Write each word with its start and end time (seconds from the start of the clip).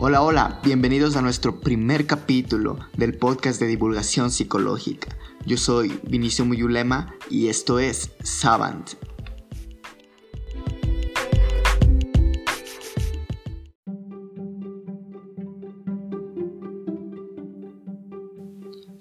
Hola, 0.00 0.22
hola, 0.22 0.60
bienvenidos 0.62 1.16
a 1.16 1.22
nuestro 1.22 1.58
primer 1.58 2.06
capítulo 2.06 2.78
del 2.96 3.18
podcast 3.18 3.58
de 3.58 3.66
divulgación 3.66 4.30
psicológica. 4.30 5.08
Yo 5.44 5.56
soy 5.56 6.00
Vinicio 6.04 6.44
Muyulema 6.44 7.16
y 7.28 7.48
esto 7.48 7.80
es 7.80 8.12
Savant. 8.22 8.90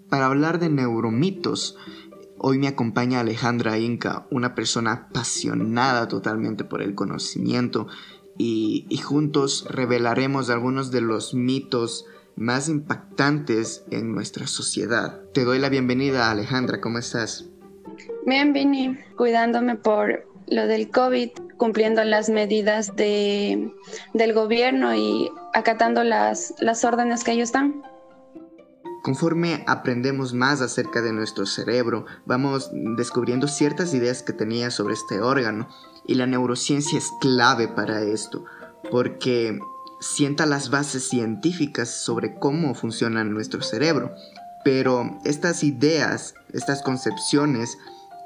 Para 0.09 0.25
hablar 0.25 0.57
de 0.57 0.69
neuromitos, 0.69 1.77
hoy 2.39 2.57
me 2.57 2.69
acompaña 2.69 3.19
Alejandra 3.19 3.77
Inca, 3.77 4.25
una 4.31 4.55
persona 4.55 4.93
apasionada 4.93 6.07
totalmente 6.07 6.63
por 6.63 6.81
el 6.81 6.95
conocimiento 6.95 7.85
y, 8.37 8.97
juntos 9.03 9.65
revelaremos 9.69 10.49
algunos 10.49 10.91
de 10.91 11.01
los 11.01 11.33
mitos 11.33 12.05
más 12.35 12.69
impactantes 12.69 13.83
en 13.89 14.13
nuestra 14.13 14.47
sociedad. 14.47 15.21
Te 15.33 15.43
doy 15.43 15.59
la 15.59 15.69
bienvenida, 15.69 16.29
Alejandra, 16.29 16.79
¿cómo 16.81 16.99
estás? 16.99 17.45
Bien, 18.25 18.53
Vini, 18.53 18.97
cuidándome 19.15 19.75
por 19.75 20.27
lo 20.47 20.67
del 20.67 20.89
COVID, 20.89 21.29
cumpliendo 21.57 22.03
las 22.03 22.29
medidas 22.29 22.95
de, 22.95 23.73
del 24.13 24.33
gobierno 24.33 24.95
y 24.95 25.29
acatando 25.53 26.03
las, 26.03 26.53
las 26.59 26.83
órdenes 26.85 27.23
que 27.23 27.31
ellos 27.31 27.51
dan. 27.51 27.81
Conforme 29.03 29.63
aprendemos 29.67 30.33
más 30.33 30.61
acerca 30.61 31.01
de 31.01 31.13
nuestro 31.13 31.45
cerebro, 31.45 32.05
vamos 32.25 32.69
descubriendo 32.73 33.47
ciertas 33.47 33.93
ideas 33.93 34.21
que 34.21 34.33
tenía 34.33 34.69
sobre 34.69 34.95
este 34.95 35.21
órgano 35.21 35.69
y 36.07 36.15
la 36.15 36.25
neurociencia 36.25 36.97
es 36.97 37.11
clave 37.19 37.67
para 37.67 38.01
esto, 38.01 38.45
porque 38.89 39.59
sienta 39.99 40.45
las 40.45 40.69
bases 40.69 41.07
científicas 41.07 41.89
sobre 41.89 42.39
cómo 42.39 42.73
funciona 42.75 43.23
nuestro 43.23 43.61
cerebro. 43.61 44.13
Pero 44.63 45.19
estas 45.23 45.63
ideas, 45.63 46.33
estas 46.53 46.81
concepciones, 46.81 47.77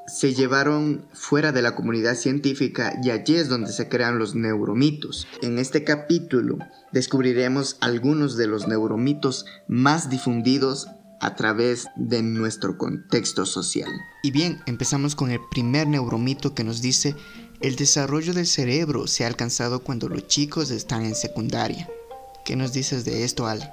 se 0.06 0.34
llevaron 0.34 1.06
fuera 1.12 1.52
de 1.52 1.62
la 1.62 1.74
comunidad 1.74 2.16
científica 2.16 2.98
y 3.02 3.10
allí 3.10 3.36
es 3.36 3.48
donde 3.48 3.72
se 3.72 3.88
crean 3.88 4.18
los 4.18 4.34
neuromitos. 4.34 5.26
En 5.42 5.58
este 5.58 5.84
capítulo 5.84 6.58
descubriremos 6.92 7.76
algunos 7.80 8.36
de 8.36 8.48
los 8.48 8.66
neuromitos 8.66 9.46
más 9.68 10.10
difundidos 10.10 10.88
a 11.20 11.36
través 11.36 11.86
de 11.94 12.22
nuestro 12.22 12.76
contexto 12.76 13.46
social. 13.46 13.90
Y 14.24 14.32
bien, 14.32 14.60
empezamos 14.66 15.14
con 15.14 15.30
el 15.30 15.40
primer 15.52 15.86
neuromito 15.86 16.52
que 16.52 16.64
nos 16.64 16.82
dice 16.82 17.14
el 17.62 17.76
desarrollo 17.76 18.34
del 18.34 18.46
cerebro 18.46 19.06
se 19.06 19.24
ha 19.24 19.28
alcanzado 19.28 19.84
cuando 19.84 20.08
los 20.08 20.26
chicos 20.26 20.70
están 20.72 21.04
en 21.04 21.14
secundaria. 21.14 21.88
¿Qué 22.44 22.56
nos 22.56 22.72
dices 22.72 23.04
de 23.04 23.22
esto, 23.22 23.46
Ale? 23.46 23.70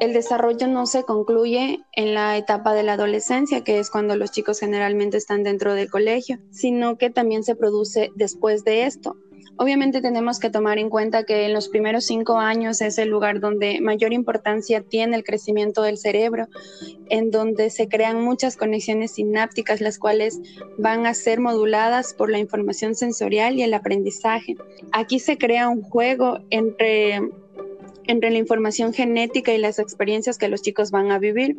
El 0.00 0.14
desarrollo 0.14 0.66
no 0.66 0.86
se 0.86 1.02
concluye 1.02 1.84
en 1.92 2.14
la 2.14 2.38
etapa 2.38 2.72
de 2.72 2.84
la 2.84 2.94
adolescencia, 2.94 3.64
que 3.64 3.80
es 3.80 3.90
cuando 3.90 4.16
los 4.16 4.30
chicos 4.30 4.60
generalmente 4.60 5.18
están 5.18 5.42
dentro 5.42 5.74
del 5.74 5.90
colegio, 5.90 6.38
sino 6.50 6.96
que 6.96 7.10
también 7.10 7.44
se 7.44 7.54
produce 7.54 8.10
después 8.14 8.64
de 8.64 8.86
esto. 8.86 9.16
Obviamente 9.60 10.00
tenemos 10.00 10.38
que 10.38 10.50
tomar 10.50 10.78
en 10.78 10.88
cuenta 10.88 11.24
que 11.24 11.44
en 11.44 11.52
los 11.52 11.68
primeros 11.68 12.04
cinco 12.04 12.38
años 12.38 12.80
es 12.80 12.96
el 12.96 13.08
lugar 13.08 13.40
donde 13.40 13.80
mayor 13.80 14.12
importancia 14.12 14.82
tiene 14.82 15.16
el 15.16 15.24
crecimiento 15.24 15.82
del 15.82 15.98
cerebro, 15.98 16.46
en 17.08 17.32
donde 17.32 17.68
se 17.70 17.88
crean 17.88 18.22
muchas 18.22 18.56
conexiones 18.56 19.12
sinápticas, 19.12 19.80
las 19.80 19.98
cuales 19.98 20.40
van 20.78 21.06
a 21.06 21.14
ser 21.14 21.40
moduladas 21.40 22.14
por 22.14 22.30
la 22.30 22.38
información 22.38 22.94
sensorial 22.94 23.56
y 23.56 23.62
el 23.62 23.74
aprendizaje. 23.74 24.54
Aquí 24.92 25.18
se 25.18 25.38
crea 25.38 25.68
un 25.68 25.82
juego 25.82 26.38
entre, 26.50 27.20
entre 28.04 28.30
la 28.30 28.38
información 28.38 28.92
genética 28.92 29.52
y 29.52 29.58
las 29.58 29.80
experiencias 29.80 30.38
que 30.38 30.46
los 30.46 30.62
chicos 30.62 30.92
van 30.92 31.10
a 31.10 31.18
vivir 31.18 31.56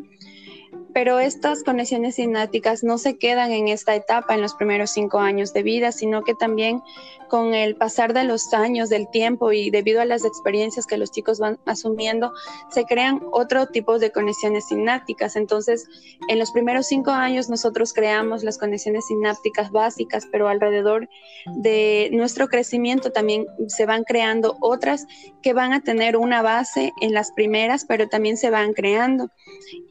pero 0.94 1.20
estas 1.20 1.64
conexiones 1.64 2.16
sinápticas 2.16 2.84
no 2.84 2.98
se 2.98 3.18
quedan 3.18 3.52
en 3.52 3.68
esta 3.68 3.96
etapa, 3.96 4.34
en 4.34 4.42
los 4.42 4.54
primeros 4.56 4.92
cinco 4.92 5.20
años 5.20 5.54
de 5.54 5.64
vida, 5.64 5.92
sino 5.92 6.24
que 6.24 6.34
también 6.34 6.82
con 7.30 7.54
el 7.54 7.76
pasar 7.76 8.14
de 8.14 8.24
los 8.26 8.54
años, 8.54 8.90
del 8.90 9.08
tiempo 9.10 9.54
y 9.54 9.70
debido 9.70 10.02
a 10.02 10.06
las 10.06 10.26
experiencias 10.26 10.86
que 10.86 10.98
los 10.98 11.12
chicos 11.12 11.40
van 11.40 11.60
asumiendo, 11.66 12.34
se 12.72 12.84
crean 12.86 13.22
otro 13.32 13.68
tipo 13.68 14.00
de 14.00 14.12
conexiones 14.12 14.68
sinápticas. 14.68 15.36
Entonces, 15.36 15.88
en 16.28 16.40
los 16.40 16.52
primeros 16.52 16.88
cinco 16.88 17.12
años 17.12 17.50
nosotros 17.50 17.94
creamos 17.94 18.44
las 18.44 18.58
conexiones 18.58 19.06
sinápticas 19.08 19.72
básicas, 19.72 20.28
pero 20.32 20.50
alrededor 20.50 21.08
de 21.46 22.10
nuestro 22.12 22.48
crecimiento 22.48 23.12
también 23.12 23.46
se 23.68 23.86
van 23.86 24.04
creando 24.04 24.58
otras 24.60 25.06
que 25.42 25.54
van 25.54 25.72
a 25.72 25.82
tener 25.82 26.18
una 26.18 26.42
base 26.42 26.92
en 27.00 27.14
las 27.14 27.32
primeras, 27.32 27.86
pero 27.86 28.10
también 28.10 28.38
se 28.38 28.50
van 28.50 28.74
creando. 28.74 29.30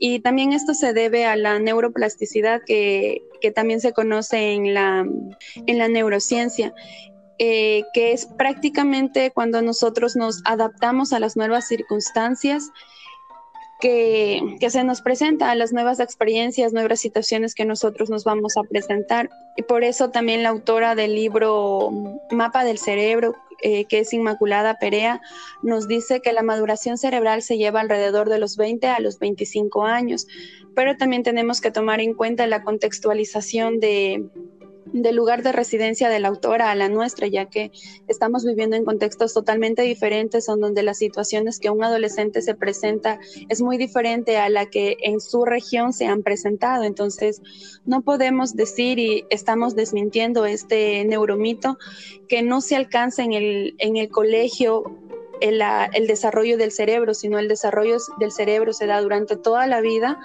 Y 0.01 0.21
también 0.21 0.53
esto 0.53 0.75
se 0.75 0.88
debe 0.93 1.25
a 1.25 1.37
la 1.37 1.59
neuroplasticidad 1.59 2.63
que, 2.65 3.23
también 3.55 3.81
se 3.81 3.93
conoce 3.93 4.53
en 4.53 4.75
la, 4.75 5.07
en 5.67 5.79
la 5.79 5.89
neurociencia. 5.89 6.75
Eh, 7.41 7.85
que 7.95 8.13
es 8.13 8.27
prácticamente 8.27 9.31
cuando 9.31 9.63
nosotros 9.63 10.17
nos 10.17 10.43
adaptamos 10.45 11.13
a 11.13 11.21
las 11.21 11.37
nuevas 11.37 11.69
circunstancias 11.69 12.73
que, 13.81 14.57
que, 14.59 14.71
se 14.71 14.83
nos 14.83 15.03
presenta, 15.03 15.49
a 15.49 15.55
las 15.55 15.73
nuevas 15.73 16.01
experiencias, 16.01 16.73
nuevas 16.73 16.99
situaciones 16.99 17.55
que 17.55 17.65
nosotros 17.65 18.11
nos 18.11 18.25
vamos 18.25 18.57
a 18.57 18.65
presentar. 18.65 19.31
Y 19.57 19.63
por 19.63 19.85
eso 19.85 20.11
también 20.11 20.43
la 20.43 20.49
autora 20.49 20.97
del 20.97 21.15
libro 21.15 21.93
Mapa 22.33 22.65
del 22.65 22.79
Cerebro, 22.79 23.37
eh, 23.63 23.85
que 23.87 24.01
es 24.01 24.13
Inmaculada 24.13 24.79
Perea, 24.79 25.21
nos 25.63 25.89
dice 25.89 26.21
que 26.21 26.33
la 26.33 26.43
maduración 26.43 26.99
cerebral 26.99 27.43
se 27.43 27.59
lleva 27.59 27.81
alrededor 27.81 28.29
de 28.29 28.39
los 28.39 28.57
20 28.57 28.87
a 28.87 29.01
los 29.01 29.19
25 29.19 29.85
años, 29.85 30.27
pero 30.75 30.97
también 30.97 31.23
tenemos 31.23 31.61
que 31.61 31.71
tomar 31.71 32.01
en 32.01 32.15
cuenta 32.15 32.47
la 32.47 32.63
contextualización 32.63 33.81
de, 33.81 34.25
del 34.93 35.17
lugar 35.17 35.43
de 35.43 35.53
residencia 35.53 36.09
de 36.09 36.21
la 36.21 36.29
autora 36.29 36.71
a 36.71 36.75
la 36.75 36.89
nuestra, 36.89 37.27
ya 37.27 37.47
que 37.47 37.71
estamos 38.07 38.45
viviendo 38.45 38.77
en 38.77 38.85
contextos 38.85 39.35
totalmente 39.35 39.83
diferentes, 39.83 40.45
son 40.45 40.61
donde 40.61 40.83
las 40.83 40.99
situaciones 40.99 41.59
que 41.59 41.71
un 41.71 41.83
adolescente 41.83 42.43
se 42.43 42.55
presenta 42.55 43.19
es 43.49 43.61
muy 43.61 43.77
diferente 43.77 44.37
a 44.39 44.49
la 44.49 44.67
que 44.67 44.97
en 45.03 45.21
su 45.21 45.45
región 45.45 45.93
se 45.93 46.07
han 46.07 46.23
presentado. 46.23 46.85
Entonces, 46.85 47.43
no 47.85 48.03
podemos 48.03 48.55
decir 48.55 48.99
y 48.99 49.25
estamos 49.31 49.75
desmintiendo 49.75 50.47
este 50.47 51.05
neuromito 51.05 51.79
que 52.29 52.43
no 52.43 52.61
se 52.61 52.77
alcanza 52.77 53.23
en 53.25 53.33
el, 53.33 53.75
en 53.79 53.97
el 53.97 54.09
colegio 54.09 54.85
el, 55.41 55.63
el 55.95 56.07
desarrollo 56.07 56.57
del 56.57 56.73
cerebro, 56.73 57.15
sino 57.15 57.39
el 57.39 57.49
desarrollo 57.49 57.99
del 58.19 58.33
cerebro 58.33 58.73
se 58.73 58.87
da 58.87 59.01
durante 59.01 59.37
toda 59.37 59.67
la 59.67 59.81
vida 59.81 60.19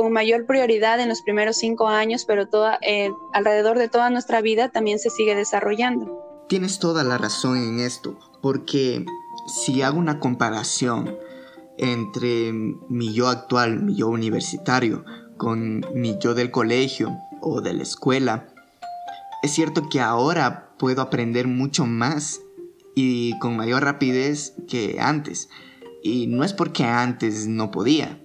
con 0.00 0.14
mayor 0.14 0.46
prioridad 0.46 0.98
en 0.98 1.10
los 1.10 1.20
primeros 1.20 1.58
cinco 1.58 1.88
años, 1.88 2.24
pero 2.24 2.48
toda, 2.48 2.78
eh, 2.80 3.10
alrededor 3.34 3.76
de 3.78 3.90
toda 3.90 4.08
nuestra 4.08 4.40
vida 4.40 4.70
también 4.70 4.98
se 4.98 5.10
sigue 5.10 5.34
desarrollando. 5.34 6.46
Tienes 6.48 6.78
toda 6.78 7.04
la 7.04 7.18
razón 7.18 7.58
en 7.58 7.80
esto, 7.80 8.18
porque 8.40 9.04
si 9.46 9.82
hago 9.82 9.98
una 9.98 10.18
comparación 10.18 11.18
entre 11.76 12.50
mi 12.88 13.12
yo 13.12 13.28
actual, 13.28 13.82
mi 13.82 13.94
yo 13.94 14.08
universitario, 14.08 15.04
con 15.36 15.84
mi 15.94 16.16
yo 16.18 16.32
del 16.32 16.50
colegio 16.50 17.14
o 17.42 17.60
de 17.60 17.74
la 17.74 17.82
escuela, 17.82 18.48
es 19.42 19.50
cierto 19.50 19.90
que 19.90 20.00
ahora 20.00 20.70
puedo 20.78 21.02
aprender 21.02 21.46
mucho 21.46 21.84
más 21.84 22.40
y 22.94 23.38
con 23.38 23.54
mayor 23.54 23.84
rapidez 23.84 24.54
que 24.66 24.96
antes. 24.98 25.50
Y 26.02 26.26
no 26.26 26.42
es 26.42 26.54
porque 26.54 26.84
antes 26.84 27.46
no 27.46 27.70
podía, 27.70 28.18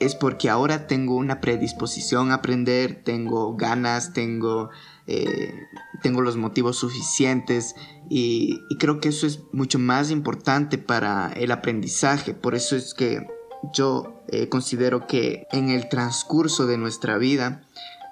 es 0.00 0.14
porque 0.14 0.50
ahora 0.50 0.86
tengo 0.86 1.16
una 1.16 1.40
predisposición 1.40 2.30
a 2.30 2.34
aprender, 2.34 3.02
tengo 3.04 3.56
ganas, 3.56 4.12
tengo, 4.12 4.70
eh, 5.06 5.54
tengo 6.02 6.20
los 6.20 6.36
motivos 6.36 6.76
suficientes 6.76 7.74
y, 8.08 8.60
creo 8.78 9.00
que 9.00 9.08
eso 9.08 9.26
es 9.26 9.40
mucho 9.52 9.78
más 9.78 10.10
importante 10.10 10.78
para 10.78 11.32
el 11.32 11.52
aprendizaje. 11.52 12.34
Por 12.34 12.54
eso 12.54 12.76
es 12.76 12.92
que 12.92 13.26
yo 13.72 14.22
eh, 14.28 14.48
considero 14.48 15.06
que 15.06 15.46
en 15.52 15.70
el 15.70 15.88
transcurso 15.88 16.66
de 16.66 16.76
nuestra 16.76 17.16
vida 17.16 17.62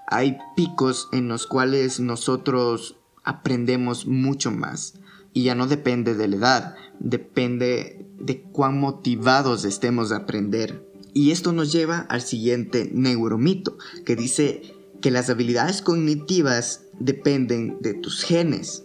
hay 0.07 0.39
picos 0.57 1.09
en 1.13 1.29
los 1.29 1.47
cuales 1.47 2.01
nosotros 2.01 2.97
aprendemos 3.25 4.07
mucho 4.07 4.51
más. 4.51 4.95
Y 5.35 5.45
ya 5.45 5.55
no 5.55 5.67
depende 5.67 6.15
de 6.15 6.29
la 6.29 6.37
edad, 6.37 6.75
depende 7.01 8.07
de 8.19 8.43
cuán 8.43 8.79
motivados 8.79 9.65
estemos 9.65 10.13
a 10.13 10.19
aprender. 10.19 10.92
Y 11.15 11.31
esto 11.31 11.53
nos 11.53 11.73
lleva 11.73 11.99
al 12.09 12.23
siguiente 12.23 12.91
neuromito, 12.93 13.77
que 14.05 14.17
dice 14.17 14.63
que 15.01 15.11
las 15.11 15.29
habilidades 15.29 15.83
cognitivas 15.83 16.85
dependen 16.99 17.79
de 17.81 17.95
tus 17.95 18.23
genes. 18.23 18.85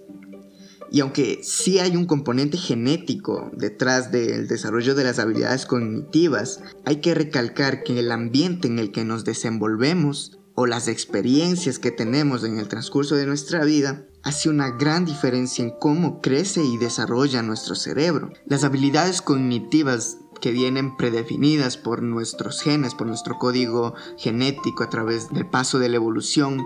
Y 0.92 1.02
aunque 1.02 1.42
sí 1.44 1.80
hay 1.80 1.96
un 1.96 2.06
componente 2.06 2.58
genético 2.58 3.52
detrás 3.54 4.12
del 4.12 4.48
desarrollo 4.48 4.96
de 4.96 5.04
las 5.04 5.20
habilidades 5.20 5.66
cognitivas, 5.66 6.62
hay 6.86 6.98
que 6.98 7.14
recalcar 7.14 7.84
que 7.84 8.00
el 8.00 8.12
ambiente 8.12 8.68
en 8.68 8.80
el 8.80 8.92
que 8.92 9.04
nos 9.04 9.26
desenvolvemos 9.26 10.40
o 10.56 10.66
las 10.66 10.88
experiencias 10.88 11.78
que 11.78 11.92
tenemos 11.92 12.44
en 12.44 12.58
el 12.58 12.68
transcurso 12.68 13.16
de 13.16 13.28
nuestra 13.28 13.64
vida 13.64 14.08
hace 14.24 14.50
una 14.50 14.72
gran 14.72 15.06
diferencia 15.06 15.64
en 15.64 15.72
cómo 15.72 16.20
crece 16.20 16.64
y 16.64 16.78
desarrolla 16.78 17.44
nuestro 17.44 17.76
cerebro. 17.76 18.32
Las 18.46 18.64
habilidades 18.64 19.22
cognitivas 19.22 20.18
que 20.40 20.52
vienen 20.52 20.96
predefinidas 20.98 21.78
por 21.78 22.02
nuestros 22.02 22.62
genes, 22.62 22.96
por 22.96 23.08
nuestro 23.08 23.38
código 23.38 23.96
genético 24.18 24.84
a 24.84 24.90
través 24.90 25.30
del 25.30 25.48
paso 25.48 25.80
de 25.80 25.90
la 25.90 25.98
evolución, 25.98 26.66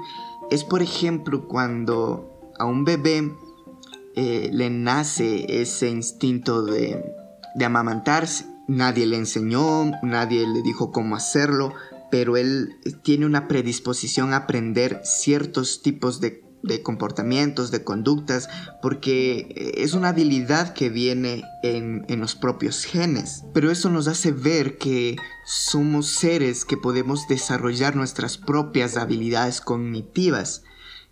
es 0.50 0.63
por 0.63 0.81
ejemplo 0.81 1.47
cuando 1.47 2.53
a 2.59 2.65
un 2.65 2.83
bebé 2.83 3.31
eh, 4.15 4.50
le 4.51 4.69
nace 4.69 5.62
ese 5.62 5.89
instinto 5.89 6.63
de, 6.63 7.03
de 7.56 7.65
amamantarse. 7.65 8.45
Nadie 8.68 9.06
le 9.06 9.18
enseñó, 9.18 9.91
nadie 10.03 10.47
le 10.47 10.62
dijo 10.62 10.91
cómo 10.91 11.15
hacerlo, 11.15 11.74
pero 12.12 12.38
él 12.38 12.75
tiene 13.03 13.25
una 13.25 13.47
predisposición 13.47 14.33
a 14.33 14.38
aprender 14.38 15.01
ciertos 15.03 15.81
tipos 15.81 16.21
de 16.21 16.44
de 16.63 16.81
comportamientos, 16.81 17.71
de 17.71 17.83
conductas, 17.83 18.49
porque 18.81 19.47
eh, 19.55 19.71
es 19.77 19.93
una 19.93 20.09
habilidad 20.09 20.73
que 20.73 20.89
viene 20.89 21.43
en, 21.63 22.05
en, 22.07 22.19
los 22.19 22.35
propios 22.35 22.83
genes. 22.83 23.43
Pero 23.53 23.71
eso 23.71 23.89
nos 23.89 24.07
hace 24.07 24.31
ver 24.31 24.77
que 24.77 25.15
somos 25.45 26.07
seres 26.07 26.65
que 26.65 26.77
podemos 26.77 27.27
desarrollar 27.27 27.95
nuestras 27.95 28.37
propias 28.37 28.97
habilidades 28.97 29.61
cognitivas 29.61 30.63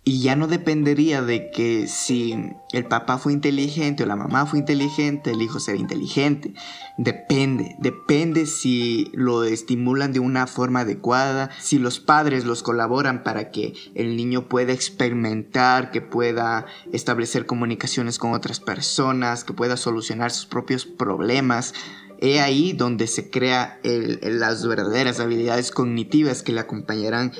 y 0.02 0.22
ya 0.22 0.34
no 0.34 0.46
dependería 0.46 1.20
de 1.20 1.50
que 1.50 1.86
si 1.86 2.54
el 2.72 2.86
papá 2.86 3.18
fue 3.18 3.34
inteligente 3.34 4.02
o 4.02 4.06
la 4.06 4.16
mamá 4.16 4.46
fue 4.46 4.58
inteligente, 4.58 5.32
el 5.32 5.42
hijo 5.42 5.60
será 5.60 5.76
inteligente. 5.76 6.54
Depende, 6.96 7.76
depende 7.78 8.46
si 8.46 9.10
lo 9.12 9.44
estimulan 9.44 10.14
de 10.14 10.20
una 10.20 10.46
forma 10.46 10.80
adecuada, 10.80 11.50
si 11.60 11.78
los 11.78 12.00
padres 12.00 12.46
los 12.46 12.62
colaboran 12.62 13.22
para 13.22 13.50
que 13.50 13.74
el 13.94 14.16
niño 14.16 14.48
pueda 14.48 14.72
experimentar, 14.72 15.90
que 15.90 16.00
pueda 16.00 16.64
establecer 16.92 17.44
comunicaciones 17.44 18.18
con 18.18 18.32
otras 18.32 18.58
personas, 18.58 19.44
que 19.44 19.52
pueda 19.52 19.76
solucionar 19.76 20.30
sus 20.30 20.46
propios 20.46 20.86
problemas. 20.86 21.74
He 22.22 22.40
ahí 22.40 22.72
donde 22.72 23.06
se 23.06 23.30
crea 23.30 23.78
las 23.82 24.66
verdaderas 24.66 25.20
habilidades 25.20 25.70
cognitivas 25.70 26.42
que 26.42 26.52
le 26.52 26.60
acompañarán 26.60 27.32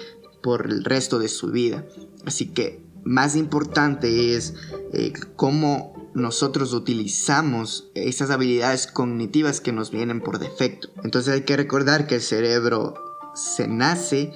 por 0.42 0.66
el 0.66 0.84
resto 0.84 1.18
de 1.18 1.28
su 1.28 1.50
vida. 1.50 1.84
Así 2.26 2.46
que 2.46 2.82
más 3.05 3.37
importante 3.37 4.37
es 4.37 4.55
eh, 4.93 5.12
cómo 5.37 5.94
nosotros 6.14 6.72
utilizamos 6.72 7.90
esas 7.94 8.31
habilidades 8.31 8.87
cognitivas 8.87 9.61
que 9.61 9.72
nos 9.72 9.90
vienen 9.90 10.20
por 10.20 10.38
defecto. 10.38 10.88
Entonces 11.05 11.34
hay 11.34 11.43
que 11.43 11.56
recordar 11.56 12.06
que 12.06 12.17
el 12.17 12.20
cerebro 12.20 12.94
se 13.34 13.69
nace, 13.69 14.32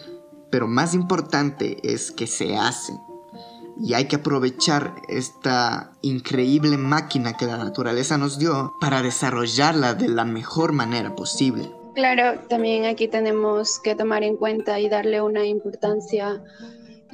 pero 0.50 0.68
más 0.68 0.94
importante 0.94 1.78
es 1.82 2.12
que 2.12 2.26
se 2.26 2.56
hace. 2.56 2.92
Y 3.80 3.94
hay 3.94 4.04
que 4.04 4.16
aprovechar 4.16 4.94
esta 5.08 5.92
increíble 6.00 6.78
máquina 6.78 7.36
que 7.36 7.46
la 7.46 7.56
naturaleza 7.56 8.18
nos 8.18 8.38
dio 8.38 8.72
para 8.80 9.02
desarrollarla 9.02 9.94
de 9.94 10.08
la 10.08 10.24
mejor 10.24 10.72
manera 10.72 11.16
posible. 11.16 11.72
Claro, 11.94 12.40
también 12.48 12.84
aquí 12.84 13.08
tenemos 13.08 13.80
que 13.80 13.96
tomar 13.96 14.22
en 14.22 14.36
cuenta 14.36 14.78
y 14.78 14.88
darle 14.88 15.20
una 15.22 15.44
importancia 15.44 16.42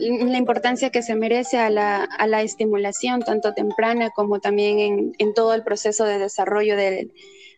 la 0.00 0.38
importancia 0.38 0.90
que 0.90 1.02
se 1.02 1.14
merece 1.14 1.58
a 1.58 1.70
la, 1.70 2.04
a 2.04 2.26
la 2.26 2.42
estimulación, 2.42 3.20
tanto 3.20 3.54
temprana 3.54 4.10
como 4.10 4.40
también 4.40 4.78
en, 4.78 5.12
en 5.18 5.34
todo 5.34 5.54
el 5.54 5.62
proceso 5.62 6.04
de 6.04 6.18
desarrollo 6.18 6.76
de, 6.76 7.10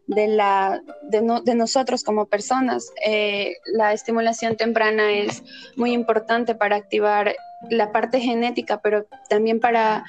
de, 0.07 0.29
la, 0.29 0.83
de, 1.03 1.41
de, 1.45 1.55
nosotros 1.55 2.03
como 2.05 2.27
personas. 2.27 2.91
Eh, 3.07 3.55
la 3.67 3.93
estimulación 3.93 4.57
temprana 4.57 5.13
es 5.13 5.43
muy 5.77 5.93
importante 5.93 6.55
para 6.55 6.77
activar 6.77 7.35
la 7.71 7.93
parte 7.93 8.21
genética, 8.21 8.81
pero 8.83 9.07
también 9.29 9.61
para 9.61 10.05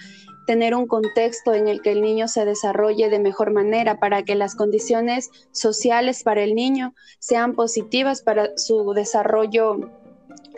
tener 0.46 0.76
un 0.76 0.88
contexto 0.88 1.54
en 1.54 1.68
el 1.68 1.82
que 1.82 1.92
el 1.92 2.02
niño 2.02 2.28
se 2.28 2.46
desarrolle 2.46 3.10
de 3.10 3.20
mejor 3.20 3.52
manera, 3.52 4.00
para 4.00 4.24
que 4.24 4.36
las 4.36 4.56
condiciones 4.56 5.30
sociales 5.52 6.24
para 6.24 6.44
el 6.44 6.56
niño 6.56 6.94
sean 7.20 7.54
positivas 7.56 8.22
para 8.22 8.50
su 8.58 8.94
desarrollo, 8.94 9.92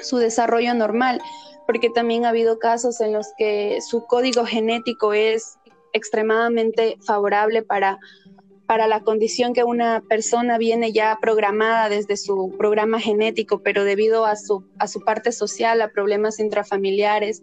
su 0.01 0.17
desarrollo 0.17 0.73
normal 0.73 1.21
porque 1.65 1.89
también 1.89 2.25
ha 2.25 2.29
habido 2.29 2.59
casos 2.59 3.01
en 3.01 3.13
los 3.13 3.27
que 3.37 3.79
su 3.81 4.05
código 4.05 4.45
genético 4.45 5.13
es 5.13 5.57
extremadamente 5.93 6.97
favorable 7.05 7.63
para, 7.63 7.99
para 8.65 8.87
la 8.87 9.01
condición 9.01 9.53
que 9.53 9.63
una 9.63 10.03
persona 10.07 10.57
viene 10.57 10.91
ya 10.91 11.17
programada 11.21 11.87
desde 11.89 12.17
su 12.17 12.53
programa 12.57 12.99
genético, 12.99 13.59
pero 13.59 13.83
debido 13.83 14.25
a 14.25 14.35
su, 14.35 14.65
a 14.77 14.87
su 14.87 15.01
parte 15.01 15.31
social, 15.31 15.81
a 15.81 15.89
problemas 15.89 16.39
intrafamiliares, 16.39 17.41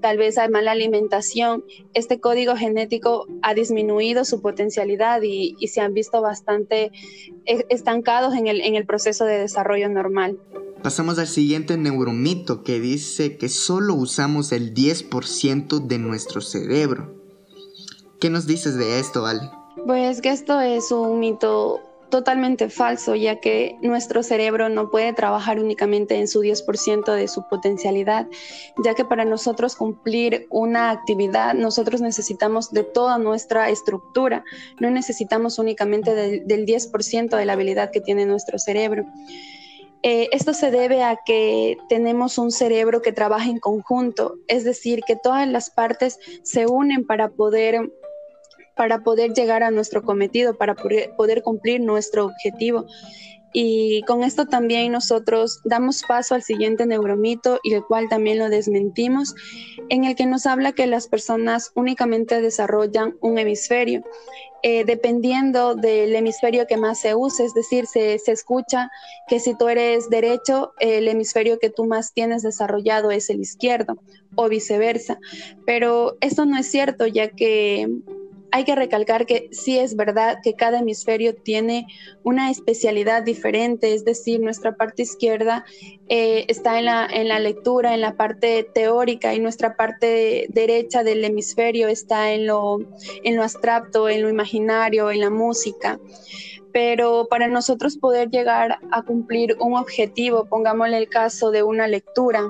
tal 0.00 0.18
vez 0.18 0.38
a 0.38 0.48
mala 0.48 0.72
alimentación, 0.72 1.64
este 1.94 2.20
código 2.20 2.56
genético 2.56 3.26
ha 3.42 3.54
disminuido 3.54 4.24
su 4.24 4.40
potencialidad 4.40 5.22
y, 5.22 5.56
y 5.58 5.68
se 5.68 5.80
han 5.80 5.94
visto 5.94 6.20
bastante 6.20 6.92
e, 7.46 7.66
estancados 7.68 8.34
en 8.34 8.46
el, 8.46 8.60
en 8.60 8.76
el 8.76 8.86
proceso 8.86 9.24
de 9.24 9.38
desarrollo 9.38 9.88
normal. 9.88 10.38
Pasamos 10.82 11.18
al 11.18 11.26
siguiente 11.26 11.76
neuromito 11.76 12.62
que 12.62 12.78
dice 12.78 13.36
que 13.36 13.48
solo 13.48 13.94
usamos 13.94 14.52
el 14.52 14.74
10% 14.74 15.86
de 15.86 15.98
nuestro 15.98 16.40
cerebro. 16.40 17.14
¿Qué 18.20 18.30
nos 18.30 18.46
dices 18.46 18.76
de 18.76 19.00
esto, 19.00 19.26
Ale? 19.26 19.50
Pues 19.86 20.20
que 20.20 20.30
esto 20.30 20.60
es 20.60 20.92
un 20.92 21.18
mito 21.18 21.80
totalmente 22.10 22.70
falso, 22.70 23.14
ya 23.14 23.40
que 23.40 23.76
nuestro 23.82 24.22
cerebro 24.22 24.68
no 24.68 24.90
puede 24.90 25.12
trabajar 25.12 25.60
únicamente 25.60 26.16
en 26.16 26.28
su 26.28 26.42
10% 26.42 27.12
de 27.12 27.28
su 27.28 27.46
potencialidad, 27.48 28.26
ya 28.82 28.94
que 28.94 29.04
para 29.04 29.24
nosotros 29.24 29.76
cumplir 29.76 30.46
una 30.50 30.90
actividad 30.90 31.54
nosotros 31.54 32.00
necesitamos 32.00 32.70
de 32.70 32.84
toda 32.84 33.18
nuestra 33.18 33.68
estructura, 33.68 34.44
no 34.80 34.90
necesitamos 34.90 35.58
únicamente 35.58 36.14
del, 36.14 36.46
del 36.46 36.66
10% 36.66 37.36
de 37.36 37.44
la 37.44 37.52
habilidad 37.52 37.90
que 37.90 38.00
tiene 38.00 38.26
nuestro 38.26 38.58
cerebro. 38.58 39.04
Eh, 40.02 40.28
esto 40.32 40.54
se 40.54 40.70
debe 40.70 41.02
a 41.02 41.18
que 41.26 41.76
tenemos 41.88 42.38
un 42.38 42.52
cerebro 42.52 43.02
que 43.02 43.12
trabaja 43.12 43.48
en 43.48 43.58
conjunto, 43.58 44.36
es 44.46 44.64
decir, 44.64 45.00
que 45.06 45.16
todas 45.16 45.48
las 45.48 45.70
partes 45.70 46.18
se 46.42 46.66
unen 46.66 47.04
para 47.04 47.30
poder, 47.30 47.90
para 48.76 49.00
poder 49.00 49.32
llegar 49.32 49.62
a 49.62 49.70
nuestro 49.70 50.02
cometido, 50.04 50.56
para 50.56 50.76
poder 50.76 51.42
cumplir 51.42 51.80
nuestro 51.80 52.26
objetivo. 52.26 52.86
Y 53.52 54.02
con 54.02 54.22
esto 54.22 54.46
también 54.46 54.92
nosotros 54.92 55.60
damos 55.64 56.02
paso 56.02 56.34
al 56.34 56.42
siguiente 56.42 56.86
neuromito 56.86 57.60
y 57.62 57.74
el 57.74 57.84
cual 57.84 58.08
también 58.08 58.38
lo 58.38 58.48
desmentimos, 58.48 59.34
en 59.88 60.04
el 60.04 60.16
que 60.16 60.26
nos 60.26 60.46
habla 60.46 60.72
que 60.72 60.86
las 60.86 61.08
personas 61.08 61.72
únicamente 61.74 62.40
desarrollan 62.40 63.16
un 63.20 63.38
hemisferio. 63.38 64.02
Eh, 64.64 64.84
dependiendo 64.84 65.76
del 65.76 66.16
hemisferio 66.16 66.66
que 66.66 66.76
más 66.76 67.00
se 67.00 67.14
use, 67.14 67.44
es 67.44 67.54
decir, 67.54 67.86
se, 67.86 68.18
se, 68.18 68.32
escucha 68.32 68.90
que 69.28 69.38
si 69.38 69.56
tú 69.56 69.68
eres 69.68 70.10
derecho, 70.10 70.72
el 70.80 71.06
hemisferio 71.06 71.60
que 71.60 71.70
tú 71.70 71.84
más 71.84 72.12
tienes 72.12 72.42
desarrollado 72.42 73.12
es 73.12 73.30
el 73.30 73.40
izquierdo 73.40 74.02
o 74.34 74.48
viceversa. 74.48 75.20
Pero 75.64 76.16
esto 76.20 76.44
no 76.44 76.58
es 76.58 76.68
cierto, 76.68 77.06
ya 77.06 77.28
que 77.28 77.88
hay 78.50 78.64
que 78.64 78.74
recalcar 78.74 79.26
que 79.26 79.48
sí 79.52 79.78
es 79.78 79.96
verdad 79.96 80.38
que 80.42 80.54
cada 80.54 80.80
hemisferio 80.80 81.34
tiene 81.34 81.86
una 82.22 82.50
especialidad 82.50 83.22
diferente, 83.22 83.94
es 83.94 84.04
decir, 84.04 84.40
nuestra 84.40 84.76
parte 84.76 85.02
izquierda 85.02 85.64
eh, 86.08 86.44
está 86.48 86.78
en 86.78 86.86
la, 86.86 87.06
en 87.06 87.28
la 87.28 87.38
lectura, 87.38 87.94
en 87.94 88.00
la 88.00 88.16
parte 88.16 88.68
teórica, 88.74 89.34
y 89.34 89.40
nuestra 89.40 89.76
parte 89.76 90.46
derecha 90.48 91.02
del 91.02 91.24
hemisferio 91.24 91.88
está 91.88 92.32
en 92.32 92.46
lo, 92.46 92.78
en 93.22 93.36
lo 93.36 93.42
abstracto, 93.42 94.08
en 94.08 94.22
lo 94.22 94.28
imaginario, 94.28 95.10
en 95.10 95.20
la 95.20 95.30
música. 95.30 95.98
Pero 96.72 97.26
para 97.28 97.48
nosotros 97.48 97.96
poder 97.96 98.30
llegar 98.30 98.78
a 98.90 99.02
cumplir 99.02 99.56
un 99.60 99.74
objetivo, 99.74 100.44
pongámosle 100.44 100.98
el 100.98 101.08
caso 101.08 101.50
de 101.50 101.62
una 101.62 101.88
lectura, 101.88 102.48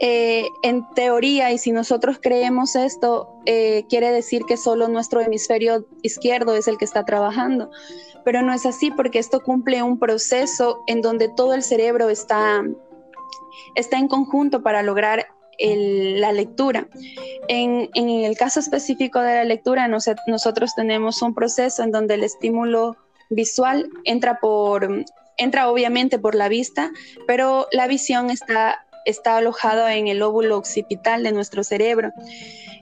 eh, 0.00 0.46
en 0.62 0.88
teoría, 0.94 1.52
y 1.52 1.58
si 1.58 1.72
nosotros 1.72 2.18
creemos 2.20 2.76
esto, 2.76 3.28
eh, 3.46 3.84
quiere 3.88 4.12
decir 4.12 4.44
que 4.44 4.56
solo 4.56 4.88
nuestro 4.88 5.20
hemisferio 5.20 5.86
izquierdo 6.02 6.54
es 6.54 6.68
el 6.68 6.78
que 6.78 6.84
está 6.84 7.04
trabajando. 7.04 7.70
Pero 8.24 8.42
no 8.42 8.52
es 8.52 8.66
así 8.66 8.90
porque 8.90 9.18
esto 9.18 9.40
cumple 9.40 9.82
un 9.82 9.98
proceso 9.98 10.82
en 10.86 11.02
donde 11.02 11.28
todo 11.28 11.54
el 11.54 11.62
cerebro 11.62 12.10
está, 12.10 12.62
está 13.74 13.98
en 13.98 14.08
conjunto 14.08 14.62
para 14.62 14.82
lograr 14.82 15.26
la 15.58 16.32
lectura. 16.32 16.86
En, 17.48 17.88
el 17.94 18.36
caso 18.36 18.60
específico 18.60 19.20
de 19.20 19.34
la 19.34 19.44
lectura, 19.44 19.88
nosotros 19.88 20.74
tenemos 20.76 21.20
un 21.22 21.34
proceso 21.34 21.82
en 21.82 21.90
donde 21.90 22.14
el 22.14 22.22
estímulo 22.22 22.96
visual 23.30 23.90
entra 24.04 24.38
por 24.38 25.04
entra 25.40 25.70
obviamente 25.70 26.18
por 26.18 26.34
la 26.34 26.48
vista, 26.48 26.90
pero 27.26 27.68
la 27.70 27.86
visión 27.86 28.28
está 28.30 28.84
está 29.04 29.36
alojado 29.36 29.88
en 29.88 30.08
el 30.08 30.22
óvulo 30.22 30.56
occipital 30.56 31.22
de 31.22 31.32
nuestro 31.32 31.64
cerebro. 31.64 32.12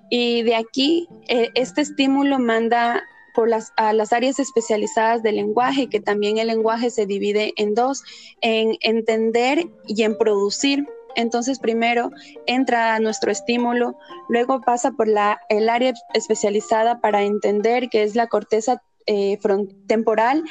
Y 0.08 0.42
de 0.42 0.54
aquí, 0.54 1.08
eh, 1.28 1.50
este 1.54 1.80
estímulo 1.80 2.38
manda 2.38 3.02
por 3.34 3.48
las, 3.48 3.72
a 3.76 3.92
las 3.92 4.12
áreas 4.12 4.38
especializadas 4.38 5.22
del 5.22 5.36
lenguaje, 5.36 5.88
que 5.88 6.00
también 6.00 6.38
el 6.38 6.46
lenguaje 6.46 6.90
se 6.90 7.06
divide 7.06 7.52
en 7.56 7.74
dos, 7.74 8.02
en 8.40 8.76
entender 8.80 9.66
y 9.86 10.02
en 10.02 10.16
producir. 10.16 10.86
Entonces, 11.16 11.58
primero 11.58 12.10
entra 12.46 12.98
nuestro 12.98 13.30
estímulo, 13.30 13.98
luego 14.28 14.60
pasa 14.60 14.92
por 14.92 15.08
la, 15.08 15.40
el 15.48 15.68
área 15.68 15.92
especializada 16.14 17.00
para 17.00 17.22
entender 17.22 17.88
que 17.88 18.02
es 18.02 18.14
la 18.14 18.26
corteza 18.26 18.82
eh, 19.06 19.38
temporal 19.86 20.42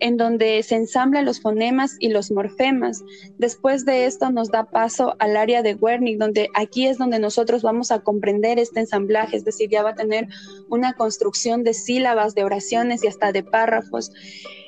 en 0.00 0.16
donde 0.16 0.62
se 0.62 0.76
ensamblan 0.76 1.24
los 1.24 1.40
fonemas 1.40 1.96
y 1.98 2.08
los 2.08 2.30
morfemas. 2.30 3.02
Después 3.38 3.84
de 3.84 4.06
esto 4.06 4.30
nos 4.30 4.50
da 4.50 4.64
paso 4.64 5.16
al 5.18 5.36
área 5.36 5.62
de 5.62 5.74
Wernicke, 5.74 6.18
donde 6.18 6.48
aquí 6.54 6.86
es 6.86 6.98
donde 6.98 7.18
nosotros 7.18 7.62
vamos 7.62 7.90
a 7.90 8.00
comprender 8.00 8.58
este 8.58 8.80
ensamblaje, 8.80 9.36
es 9.36 9.44
decir, 9.44 9.68
ya 9.70 9.82
va 9.82 9.90
a 9.90 9.94
tener 9.94 10.28
una 10.68 10.92
construcción 10.94 11.64
de 11.64 11.74
sílabas, 11.74 12.34
de 12.34 12.44
oraciones 12.44 13.02
y 13.04 13.08
hasta 13.08 13.32
de 13.32 13.42
párrafos. 13.42 14.12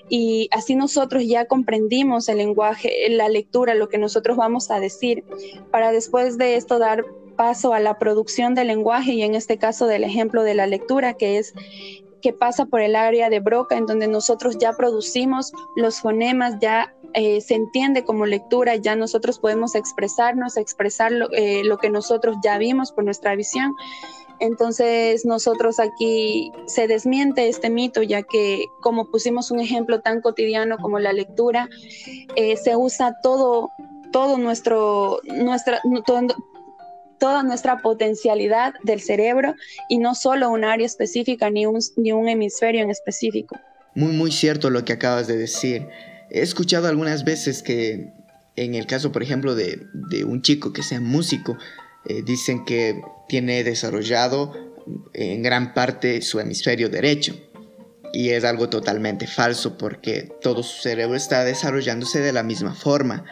Y 0.09 0.49
así 0.53 0.77
nosotros 0.77 1.25
ya 1.27 1.47
comprendimos 1.47 2.29
el 2.29 2.39
lenguaje, 2.39 2.93
la 3.11 3.29
lectura, 3.29 3.75
lo 3.75 3.89
que 3.89 3.99
nosotros 3.99 4.37
vamos 4.37 4.71
a 4.71 4.79
decir, 4.79 5.25
para 5.71 5.91
después 5.91 6.39
de 6.39 6.57
esto 6.57 6.79
dar 6.79 7.05
paso 7.37 7.75
a 7.75 7.81
la 7.81 7.99
producción 7.99 8.55
del 8.55 8.69
lenguaje 8.69 9.13
y 9.13 9.23
en 9.23 9.35
este 9.35 9.59
caso 9.59 9.87
del 9.87 10.05
ejemplo 10.05 10.43
de 10.43 10.55
la 10.55 10.67
lectura, 10.67 11.15
que 11.15 11.39
es 11.39 11.55
que 12.27 12.33
pasa 12.33 12.67
por 12.67 12.81
el 12.81 12.97
área 12.97 13.31
de 13.31 13.39
Broca, 13.39 13.77
en 13.77 13.87
donde 13.87 14.09
nosotros 14.09 14.59
ya 14.59 14.73
producimos 14.73 15.53
los 15.77 16.01
fonemas, 16.01 16.59
ya 16.61 16.93
eh, 17.15 17.41
se 17.41 17.55
entiende 17.55 18.05
como 18.05 18.27
lectura, 18.27 18.75
ya 18.75 18.97
nosotros 18.97 19.39
podemos 19.39 19.77
expresarnos, 19.77 20.57
expresar 20.57 21.13
lo, 21.13 21.31
eh, 21.31 21.63
lo 21.63 21.79
que 21.79 21.89
nosotros 21.89 22.35
ya 22.43 22.59
vimos 22.59 22.91
por 22.91 23.05
nuestra 23.05 23.37
visión. 23.37 23.77
Entonces 24.41 25.25
nosotros 25.25 25.79
aquí 25.79 26.51
se 26.67 26.89
desmiente 26.89 27.49
este 27.49 27.71
mito, 27.71 28.03
ya 28.03 28.25
que 28.25 28.65
como 28.83 29.09
pusimos 29.09 29.53
un 29.53 29.61
ejemplo 29.61 30.01
tan 30.01 30.21
cotidiano 30.21 30.79
como 30.79 30.99
la 30.99 31.13
lectura, 31.13 31.69
eh, 32.35 32.57
se 32.57 32.75
usa 32.75 33.15
todo, 33.23 33.71
todo 34.11 34.37
nuestro, 34.37 35.21
nuestra, 35.27 35.81
toda 37.19 37.43
nuestra 37.43 37.83
potencialidad 37.83 38.75
del 38.83 39.01
cerebro 39.01 39.55
y 39.89 39.99
no 39.99 40.15
solo 40.15 40.51
un 40.51 40.65
área 40.65 40.87
específica 40.87 41.51
ni 41.51 41.67
un, 41.67 41.79
ni 41.97 42.13
un 42.13 42.29
hemisferio 42.29 42.83
en 42.83 42.91
específico. 42.91 43.59
Muy, 43.95 44.13
muy 44.13 44.33
cierto 44.33 44.71
lo 44.71 44.85
que 44.85 44.93
acabas 44.93 45.27
de 45.27 45.37
decir. 45.37 45.89
He 46.31 46.43
escuchado 46.43 46.89
algunas 46.89 47.25
veces 47.25 47.63
que 47.63 48.13
en 48.57 48.75
el 48.75 48.87
caso, 48.87 49.13
por 49.13 49.23
ejemplo, 49.23 49.55
de, 49.55 49.87
de 50.11 50.25
un 50.25 50.43
chico 50.43 50.73
que 50.73 50.83
sea 50.83 51.01
músico, 51.01 51.57
eh, 52.07 52.23
dicen 52.25 52.65
que 52.65 53.03
tiene 53.29 53.65
desarrollado 53.65 54.53
en 55.13 55.43
gran 55.43 55.75
parte 55.75 56.23
su 56.23 56.41
hemisferio 56.41 56.89
derecho. 56.89 57.35
Y 58.13 58.31
es 58.31 58.45
algo 58.45 58.71
totalmente 58.71 59.27
falso 59.27 59.77
porque 59.77 60.31
todo 60.41 60.63
su 60.63 60.81
cerebro 60.81 61.17
está 61.17 61.45
desarrollándose 61.45 62.21
de 62.21 62.33
la 62.33 62.43
misma 62.43 62.75
forma 62.75 63.25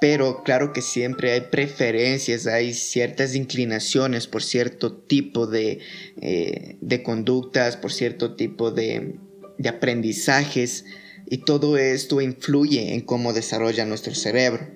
pero 0.00 0.42
claro 0.42 0.72
que 0.72 0.82
siempre 0.82 1.32
hay 1.32 1.42
preferencias, 1.42 2.46
hay 2.46 2.74
ciertas 2.74 3.34
inclinaciones 3.34 4.26
por 4.26 4.42
cierto 4.42 4.92
tipo 4.92 5.46
de, 5.46 5.78
eh, 6.20 7.02
conductas, 7.02 7.76
por 7.76 7.92
cierto 7.92 8.34
tipo 8.34 8.70
de, 8.70 9.16
de 9.58 9.68
aprendizajes 9.68 10.84
y 11.26 11.38
todo 11.38 11.78
esto 11.78 12.20
influye 12.20 12.94
en 12.94 13.00
cómo 13.00 13.32
desarrolla 13.32 13.86
nuestro 13.86 14.14
cerebro. 14.14 14.68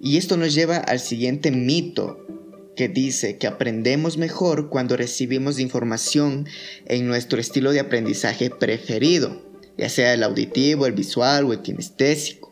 Y 0.00 0.18
esto 0.18 0.36
nos 0.36 0.54
lleva 0.54 0.76
al 0.76 1.00
siguiente 1.00 1.50
mito 1.50 2.26
que 2.76 2.88
dice 2.88 3.38
que 3.38 3.46
aprendemos 3.46 4.18
mejor 4.18 4.68
cuando 4.68 4.96
recibimos 4.96 5.58
información 5.58 6.46
en 6.86 7.06
nuestro 7.06 7.40
estilo 7.40 7.72
de 7.72 7.80
aprendizaje 7.80 8.50
preferido, 8.50 9.42
ya 9.78 9.88
sea 9.88 10.14
el 10.14 10.22
auditivo, 10.22 10.86
el 10.86 10.92
visual 10.92 11.44
o 11.44 11.52
el 11.52 11.62
kinestésico 11.62 12.45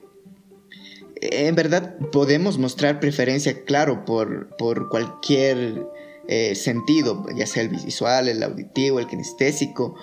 en 1.21 1.54
verdad 1.54 1.97
podemos 2.12 2.59
mostrar 2.59 3.00
preferencia, 3.00 3.64
claro, 3.64 4.04
por, 4.04 4.56
cualquier 4.88 5.87
eh, 6.28 6.54
sentido, 6.54 7.26
ya 7.35 7.47
sea 7.47 7.62
el 7.62 7.68
visual, 7.68 8.28
el 8.28 8.42
auditivo, 8.42 8.99
el 8.99 9.06
kinestésico, 9.06 9.94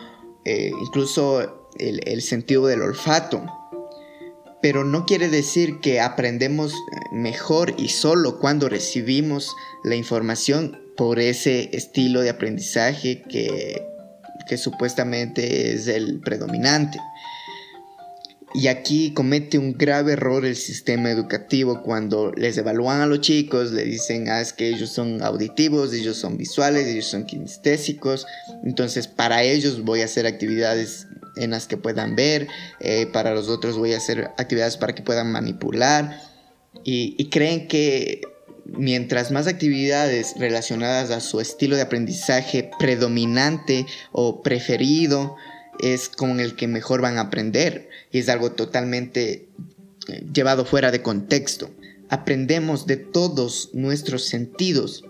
eh, 0.45 0.71
incluso 0.81 1.69
el, 1.77 2.21
sentido 2.21 2.67
del 2.67 2.81
olfato. 2.81 3.45
Pero 4.61 4.83
no 4.83 5.05
quiere 5.05 5.27
decir 5.27 5.79
que 5.79 5.99
aprendemos 5.99 6.75
mejor 7.11 7.73
y 7.77 7.89
solo 7.89 8.39
cuando 8.39 8.69
recibimos 8.69 9.55
la 9.83 9.95
información 9.95 10.79
por 10.95 11.19
ese 11.19 11.75
estilo 11.75 12.21
de 12.21 12.29
aprendizaje 12.29 13.23
que, 13.23 13.81
que 14.47 14.57
supuestamente 14.57 15.73
es 15.73 15.87
el 15.87 16.19
predominante. 16.19 16.99
Y 18.53 18.67
aquí 18.67 19.13
comete 19.13 19.57
un 19.57 19.77
grave 19.77 20.13
error 20.13 20.45
el 20.45 20.57
sistema 20.57 21.09
educativo 21.09 21.81
cuando 21.83 22.31
les 22.33 22.57
evalúan 22.57 22.99
a 22.99 23.05
los 23.05 23.21
chicos, 23.21 23.71
le 23.71 23.85
dicen, 23.85 24.29
ah, 24.29 24.41
es 24.41 24.51
que 24.51 24.67
ellos 24.67 24.89
son 24.89 25.23
auditivos, 25.23 25.93
ellos 25.93 26.17
son 26.17 26.37
visuales, 26.37 26.87
ellos 26.87 27.05
son 27.05 27.25
kinestésicos, 27.25 28.27
entonces 28.65 29.07
para 29.07 29.43
ellos 29.43 29.83
voy 29.83 30.01
a 30.01 30.05
hacer 30.05 30.27
actividades 30.27 31.07
en 31.37 31.51
las 31.51 31.65
que 31.65 31.77
puedan 31.77 32.17
ver, 32.17 32.49
eh, 32.81 33.07
para 33.07 33.33
los 33.33 33.47
otros 33.47 33.77
voy 33.77 33.93
a 33.93 33.97
hacer 33.97 34.31
actividades 34.37 34.75
para 34.75 34.93
que 34.93 35.01
puedan 35.01 35.31
manipular 35.31 36.21
y, 36.83 37.15
y 37.17 37.29
creen 37.29 37.69
que 37.69 38.19
mientras 38.65 39.31
más 39.31 39.47
actividades 39.47 40.33
relacionadas 40.37 41.11
a 41.11 41.19
su 41.19 41.39
estilo 41.39 41.77
de 41.77 41.83
aprendizaje 41.83 42.69
predominante 42.79 43.85
o 44.11 44.41
preferido, 44.41 45.37
es 45.81 46.09
con 46.09 46.39
el 46.39 46.55
que 46.55 46.67
mejor 46.67 47.01
van 47.01 47.17
a 47.17 47.21
aprender 47.21 47.89
y 48.11 48.19
es 48.19 48.29
algo 48.29 48.51
totalmente 48.51 49.47
eh, 50.07 50.23
llevado 50.33 50.65
fuera 50.65 50.91
de 50.91 51.01
contexto. 51.01 51.71
Aprendemos 52.09 52.85
de 52.87 52.97
todos 52.97 53.69
nuestros 53.73 54.25
sentidos. 54.25 55.03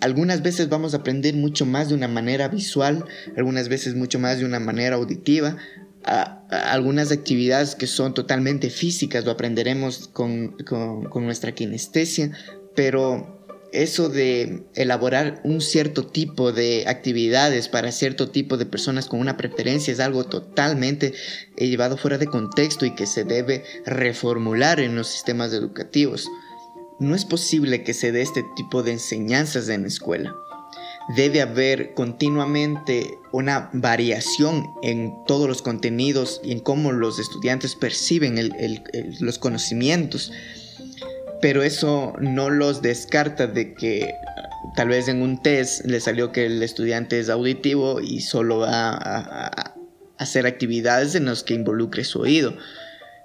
Algunas 0.00 0.42
veces 0.42 0.68
vamos 0.68 0.94
a 0.94 0.98
aprender 0.98 1.34
mucho 1.34 1.66
más 1.66 1.88
de 1.88 1.94
una 1.94 2.08
manera 2.08 2.48
visual, 2.48 3.04
algunas 3.36 3.68
veces 3.68 3.94
mucho 3.94 4.18
más 4.18 4.38
de 4.38 4.44
una 4.44 4.60
manera 4.60 4.96
auditiva. 4.96 5.56
algunas 6.02 7.12
actividades 7.12 7.74
que 7.74 7.86
son 7.86 8.14
totalmente 8.14 8.70
físicas 8.70 9.24
lo 9.24 9.32
aprenderemos 9.32 10.08
con, 10.08 10.56
con 10.64 11.24
nuestra 11.24 11.52
kinestesia, 11.52 12.32
pero 12.74 13.39
eso 13.72 14.08
de 14.08 14.64
elaborar 14.74 15.40
un 15.44 15.60
cierto 15.60 16.06
tipo 16.06 16.52
de 16.52 16.84
actividades 16.86 17.68
para 17.68 17.92
cierto 17.92 18.30
tipo 18.30 18.56
de 18.56 18.66
personas 18.66 19.06
con 19.06 19.20
una 19.20 19.36
preferencia 19.36 19.92
es 19.92 20.00
algo 20.00 20.24
totalmente 20.24 21.12
eh, 21.56 21.68
llevado 21.68 21.96
fuera 21.96 22.18
de 22.18 22.26
contexto 22.26 22.86
y 22.86 22.94
que 22.94 23.06
se 23.06 23.24
debe 23.24 23.64
reformular 23.86 24.80
en 24.80 24.96
los 24.96 25.08
sistemas 25.08 25.52
educativos. 25.52 26.28
No 26.98 27.14
es 27.14 27.24
posible 27.24 27.82
que 27.82 27.94
se 27.94 28.12
dé 28.12 28.22
este 28.22 28.44
tipo 28.56 28.82
de 28.82 28.92
enseñanzas 28.92 29.68
en 29.68 29.82
la 29.82 29.88
escuela. 29.88 30.34
Debe 31.16 31.40
haber 31.40 31.94
continuamente 31.94 33.18
una 33.32 33.70
variación 33.72 34.66
en 34.82 35.14
todos 35.26 35.48
los 35.48 35.62
contenidos 35.62 36.40
y 36.44 36.52
en 36.52 36.60
cómo 36.60 36.92
los 36.92 37.18
estudiantes 37.18 37.74
perciben 37.74 38.52
los 39.18 39.38
conocimientos 39.38 40.30
pero 41.40 41.62
eso 41.62 42.14
no 42.20 42.50
los 42.50 42.82
descarta 42.82 43.46
de 43.46 43.74
que 43.74 44.14
tal 44.74 44.88
vez 44.88 45.08
en 45.08 45.22
un 45.22 45.42
test 45.42 45.84
le 45.84 46.00
salió 46.00 46.32
que 46.32 46.46
el 46.46 46.62
estudiante 46.62 47.18
es 47.18 47.28
auditivo 47.28 48.00
y 48.00 48.20
solo 48.20 48.58
va 48.58 48.90
a, 48.90 49.74
hacer 50.18 50.46
actividades 50.46 51.14
en 51.14 51.24
las 51.24 51.42
que 51.42 51.54
involucre 51.54 52.04
su 52.04 52.20
oído. 52.20 52.54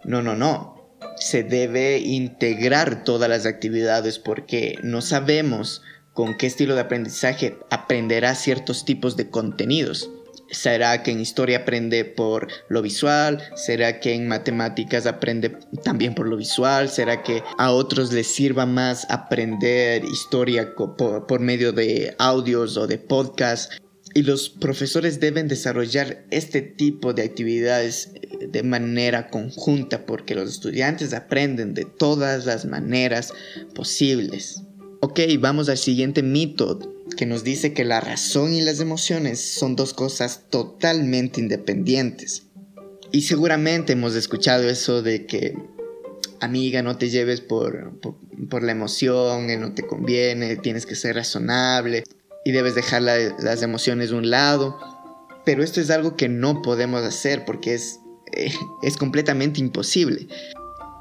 No, 0.05 0.21
no, 0.21 0.35
no. 0.35 0.89
Se 1.17 1.43
debe 1.43 1.99
integrar 1.99 3.03
todas 3.03 3.29
las 3.29 3.45
actividades 3.45 4.17
porque 4.17 4.77
no 4.81 5.01
sabemos 5.01 5.81
con 6.13 6.37
qué 6.37 6.47
estilo 6.47 6.73
de 6.75 6.81
aprendizaje 6.81 7.57
aprenderá 7.69 8.33
ciertos 8.35 8.85
tipos 8.85 9.17
de 9.17 9.29
contenidos. 9.29 10.09
¿Será 10.51 11.01
que 11.01 11.11
en 11.11 11.19
historia 11.19 11.59
aprende 11.59 12.05
por 12.05 12.47
lo 12.69 12.81
visual? 12.81 13.41
¿Será 13.55 13.99
que 13.99 14.13
en 14.13 14.27
matemáticas 14.27 15.07
aprende 15.07 15.57
también 15.83 16.13
por 16.13 16.27
lo 16.27 16.37
visual? 16.37 16.89
¿Será 16.89 17.23
que 17.23 17.41
a 17.57 17.71
otros 17.71 18.13
les 18.13 18.27
sirva 18.27 18.65
más 18.65 19.07
aprender 19.09 20.03
historia 20.05 20.75
por, 20.75 21.39
medio 21.39 21.71
de 21.71 22.15
audios 22.19 22.77
o 22.77 22.85
de 22.85 22.99
podcasts? 22.99 23.75
Y 24.13 24.21
los 24.21 24.49
profesores 24.49 25.19
deben 25.19 25.47
desarrollar 25.47 26.23
este 26.29 26.61
tipo 26.61 27.13
de 27.13 27.23
actividades 27.23 28.11
eh, 28.13 28.47
de 28.47 28.63
manera 28.63 29.29
conjunta 29.29 30.05
porque 30.05 30.35
los 30.35 30.49
estudiantes 30.49 31.13
aprenden 31.13 31.73
de 31.73 31.85
todas 31.85 32.45
las 32.45 32.65
maneras 32.65 33.33
posibles. 33.73 34.61
Ok, 35.01 35.19
vamos 35.39 35.67
al 35.69 35.77
siguiente 35.77 36.23
mito 36.23 36.94
que 37.15 37.25
nos 37.25 37.43
dice 37.43 37.73
que 37.73 37.83
la 37.83 38.01
razón 38.01 38.53
y 38.53 38.61
las 38.61 38.79
emociones 38.79 39.41
son 39.41 39.75
dos 39.75 39.93
cosas 39.93 40.43
totalmente 40.49 41.39
independientes. 41.39 42.43
Y 43.11 43.21
seguramente 43.21 43.93
hemos 43.93 44.15
escuchado 44.15 44.67
eso 44.69 45.01
de 45.01 45.25
que, 45.25 45.57
amiga, 46.41 46.81
no 46.81 46.97
te 46.97 47.09
lleves 47.09 47.41
por, 47.41 47.93
la 48.61 48.71
emoción, 48.71 49.47
no 49.59 49.73
te 49.73 49.87
conviene, 49.87 50.57
tienes 50.57 50.85
que 50.85 50.95
ser 50.95 51.15
razonable 51.15 52.03
y 52.43 52.51
debes 52.51 52.75
dejar 52.75 53.01
las 53.01 53.63
emociones 53.63 54.09
de 54.09 54.17
un 54.17 54.29
lado. 54.29 54.77
Pero 55.45 55.63
esto 55.63 55.79
es 55.79 55.89
algo 55.91 56.15
que 56.15 56.27
no 56.27 56.61
podemos 56.61 57.03
hacer 57.03 57.45
porque 57.45 57.75
es, 57.75 57.99
eh, 58.33 58.51
es 58.83 58.97
completamente 58.97 59.59
imposible. 59.59 60.27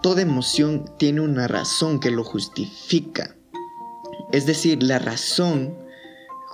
toda 0.03 0.21
emoción 0.21 0.85
tiene 0.99 1.23
una 1.23 1.49
razón 1.49 1.99
que 1.99 2.11
lo 2.11 2.25
justifica. 2.25 3.35
Es 4.33 4.47
decir, 4.47 4.83
la 4.83 4.99
razón 4.99 5.84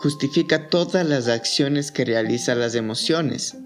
justifica 0.00 0.68
todas 0.68 1.06
las 1.06 1.28
acciones 1.28 1.92
que 1.92 2.06
realizan 2.06 2.58
las 2.58 2.74
emociones. 2.74 3.58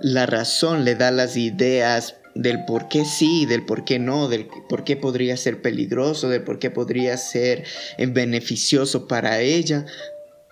La 0.00 0.24
razón 0.24 0.84
le 0.84 0.94
da 0.94 1.10
las 1.10 1.36
ideas 1.36 2.14
del 2.36 2.64
por 2.64 2.88
qué 2.88 3.04
sí, 3.04 3.44
del 3.44 3.66
por 3.66 3.84
qué 3.84 3.98
no, 3.98 4.28
del 4.28 4.46
por 4.68 4.84
qué 4.84 4.96
podría 4.96 5.36
ser 5.36 5.62
peligroso, 5.62 6.28
del 6.28 6.44
por 6.44 6.60
qué 6.60 6.70
podría 6.70 7.16
ser 7.16 7.64
beneficioso 7.98 9.08
para 9.08 9.40
ella, 9.40 9.84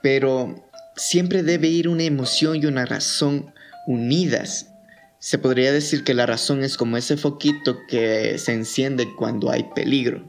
pero 0.03 0.69
siempre 0.97 1.45
debe 1.45 1.69
ir 1.69 1.89
una 1.89 2.03
emoción 2.03 2.57
y 2.57 2.67
una 2.67 2.85
razón 2.85 3.55
unidas. 3.87 4.71
Se 5.21 5.39
podría 5.39 5.73
decir 5.73 6.03
que 6.03 6.15
la 6.15 6.27
razón 6.27 6.65
es 6.65 6.77
como 6.77 6.97
ese 6.97 7.17
foquito 7.17 7.79
que 7.87 8.39
se 8.39 8.55
enciende 8.55 9.07
cuando 9.17 9.53
hay 9.53 9.71
peligro 9.73 10.27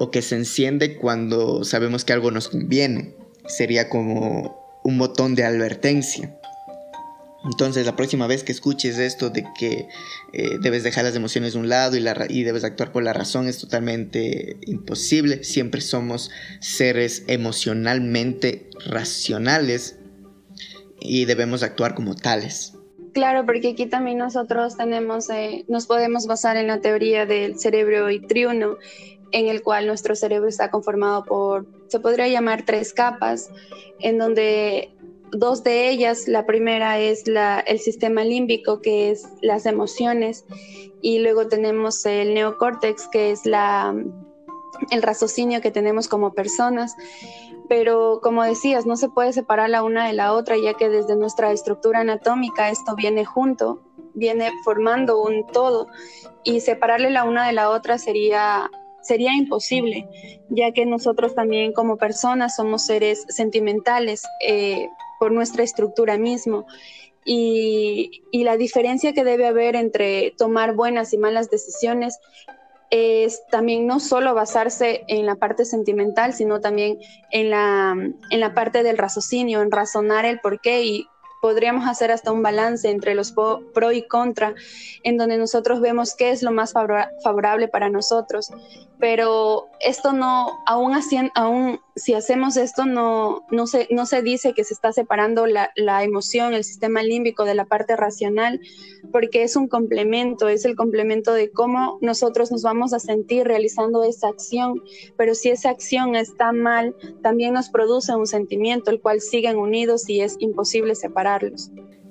o 0.00 0.10
que 0.10 0.20
se 0.20 0.34
enciende 0.34 0.96
cuando 0.96 1.62
sabemos 1.62 2.04
que 2.04 2.12
algo 2.12 2.32
nos 2.32 2.48
conviene. 2.48 3.14
Sería 3.46 3.88
como 3.88 4.80
un 4.82 4.98
botón 4.98 5.34
de 5.34 5.44
advertencia. 5.44 6.38
Entonces 7.44 7.84
la 7.84 7.94
próxima 7.94 8.26
vez 8.26 8.42
que 8.42 8.52
escuches 8.52 8.98
esto 8.98 9.28
de 9.28 9.44
que 9.58 9.86
eh, 10.32 10.58
debes 10.62 10.82
dejar 10.82 11.04
las 11.04 11.14
emociones 11.14 11.52
de 11.52 11.58
un 11.58 11.68
lado 11.68 11.96
y, 11.96 12.04
y, 12.30 12.42
debes 12.42 12.64
actuar 12.64 12.90
por 12.90 13.02
la 13.02 13.12
razón 13.12 13.48
es 13.48 13.58
totalmente 13.58 14.56
imposible. 14.62 15.44
Siempre 15.44 15.82
somos 15.82 16.30
seres 16.60 17.24
emocionalmente 17.26 18.70
racionales 18.86 19.98
y 21.00 21.26
debemos 21.26 21.62
actuar 21.62 21.94
como 21.94 22.14
tales. 22.14 22.74
Claro, 23.12 23.46
porque 23.46 23.68
aquí 23.68 23.86
también 23.86 24.18
nosotros 24.18 24.76
tenemos, 24.76 25.30
eh, 25.30 25.64
nos 25.68 25.86
podemos 25.86 26.26
basar 26.26 26.56
en 26.56 26.66
la 26.66 26.80
teoría 26.80 27.26
del 27.26 27.58
cerebro 27.60 28.10
y 28.10 28.20
triuno, 28.20 28.78
en 29.34 29.48
el 29.48 29.64
cual 29.64 29.88
nuestro 29.88 30.14
cerebro 30.14 30.48
está 30.48 30.70
conformado 30.70 31.24
por, 31.24 31.66
se 31.88 31.98
podría 31.98 32.28
llamar 32.28 32.62
tres 32.64 32.94
capas, 32.94 33.50
en 33.98 34.16
donde 34.16 34.94
dos 35.32 35.64
de 35.64 35.90
ellas, 35.90 36.28
la 36.28 36.46
primera 36.46 37.00
es 37.00 37.26
la, 37.26 37.58
el 37.58 37.80
sistema 37.80 38.22
límbico, 38.22 38.80
que 38.80 39.10
es 39.10 39.26
las 39.42 39.66
emociones, 39.66 40.44
y 41.02 41.18
luego 41.18 41.48
tenemos 41.48 42.06
el 42.06 42.32
neocórtex, 42.32 43.08
que 43.08 43.32
es 43.32 43.44
la, 43.44 43.92
el 44.92 45.02
raciocinio 45.02 45.60
que 45.60 45.72
tenemos 45.72 46.06
como 46.06 46.32
personas. 46.32 46.94
Pero 47.68 48.20
como 48.22 48.44
decías, 48.44 48.86
no 48.86 48.96
se 48.96 49.08
puede 49.08 49.32
separar 49.32 49.68
la 49.68 49.82
una 49.82 50.06
de 50.06 50.12
la 50.12 50.32
otra, 50.32 50.56
ya 50.56 50.74
que 50.74 50.88
desde 50.88 51.16
nuestra 51.16 51.50
estructura 51.50 52.00
anatómica 52.00 52.70
esto 52.70 52.94
viene 52.94 53.24
junto, 53.24 53.82
viene 54.14 54.52
formando 54.64 55.20
un 55.20 55.44
todo, 55.48 55.88
y 56.44 56.60
separarle 56.60 57.10
la 57.10 57.24
una 57.24 57.48
de 57.48 57.52
la 57.52 57.70
otra 57.70 57.98
sería 57.98 58.70
sería 59.04 59.34
imposible, 59.34 60.08
ya 60.48 60.72
que 60.72 60.86
nosotros 60.86 61.34
también 61.34 61.72
como 61.72 61.96
personas 61.96 62.56
somos 62.56 62.86
seres 62.86 63.24
sentimentales 63.28 64.24
eh, 64.46 64.88
por 65.20 65.30
nuestra 65.30 65.62
estructura 65.62 66.18
mismo. 66.18 66.66
Y, 67.24 68.22
la 68.32 68.56
diferencia 68.56 69.12
que 69.14 69.24
debe 69.24 69.46
haber 69.46 69.76
entre 69.76 70.34
tomar 70.36 70.74
buenas 70.74 71.14
y 71.14 71.18
malas 71.18 71.50
decisiones 71.50 72.18
es 72.90 73.42
también 73.50 73.86
no 73.86 74.00
solo 74.00 74.34
basarse 74.34 75.04
en 75.08 75.24
la 75.24 75.36
parte 75.36 75.64
sentimental, 75.64 76.34
sino 76.34 76.60
también 76.60 76.98
en 77.30 77.50
la, 77.50 77.96
en 78.30 78.40
la 78.40 78.54
parte 78.54 78.82
del 78.82 78.98
raciocinio, 78.98 79.62
en 79.62 79.70
razonar 79.70 80.26
el 80.26 80.40
por 80.40 80.60
qué 80.60 80.84
y 80.84 81.06
podríamos 81.44 81.86
hacer 81.86 82.10
hasta 82.10 82.32
un 82.32 82.42
balance 82.42 82.88
entre 82.88 83.14
los 83.14 83.32
pro 83.32 83.92
y 83.92 84.08
contra, 84.08 84.54
en 85.02 85.18
donde 85.18 85.36
nosotros 85.36 85.82
vemos 85.82 86.14
qué 86.14 86.30
es 86.30 86.42
lo 86.42 86.52
más 86.52 86.72
favorable 86.72 87.68
para 87.68 87.90
nosotros. 87.90 88.50
Pero 89.00 89.66
esto 89.80 90.12
no, 90.12 90.62
aún, 90.66 90.94
así, 90.94 91.18
aún 91.34 91.80
si 91.96 92.14
hacemos 92.14 92.56
esto, 92.56 92.86
no, 92.86 93.44
no, 93.50 93.66
se, 93.66 93.88
no 93.90 94.06
se 94.06 94.22
dice 94.22 94.54
que 94.54 94.64
se 94.64 94.72
está 94.72 94.92
separando 94.92 95.46
la, 95.46 95.70
la 95.76 96.04
emoción, 96.04 96.54
el 96.54 96.64
sistema 96.64 97.02
límbico 97.02 97.44
de 97.44 97.54
la 97.54 97.64
parte 97.64 97.96
racional, 97.96 98.60
porque 99.12 99.42
es 99.42 99.56
un 99.56 99.68
complemento, 99.68 100.48
es 100.48 100.64
el 100.64 100.76
complemento 100.76 101.34
de 101.34 101.50
cómo 101.50 101.98
nosotros 102.02 102.50
nos 102.52 102.62
vamos 102.62 102.92
a 102.92 103.00
sentir 103.00 103.46
realizando 103.46 104.04
esa 104.04 104.28
acción. 104.28 104.82
Pero 105.16 105.34
si 105.34 105.50
esa 105.50 105.70
acción 105.70 106.14
está 106.14 106.52
mal, 106.52 106.94
también 107.22 107.54
nos 107.54 107.68
produce 107.68 108.14
un 108.14 108.26
sentimiento, 108.26 108.90
el 108.90 109.00
cual 109.00 109.20
siguen 109.20 109.56
unidos 109.56 110.08
y 110.08 110.20
es 110.20 110.36
imposible 110.38 110.94
separar. 110.94 111.34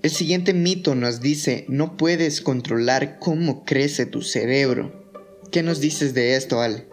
El 0.04 0.10
siguiente 0.10 0.54
mito 0.54 0.96
nos 0.96 1.22
dice, 1.22 1.66
no 1.70 1.96
puedes 1.96 2.42
controlar 2.42 3.20
cómo 3.20 3.64
crece 3.64 4.06
tu 4.06 4.22
cerebro. 4.22 5.03
¿Qué 5.54 5.62
nos 5.62 5.80
dices 5.80 6.16
de 6.16 6.36
esto, 6.36 6.62
Ale? 6.62 6.88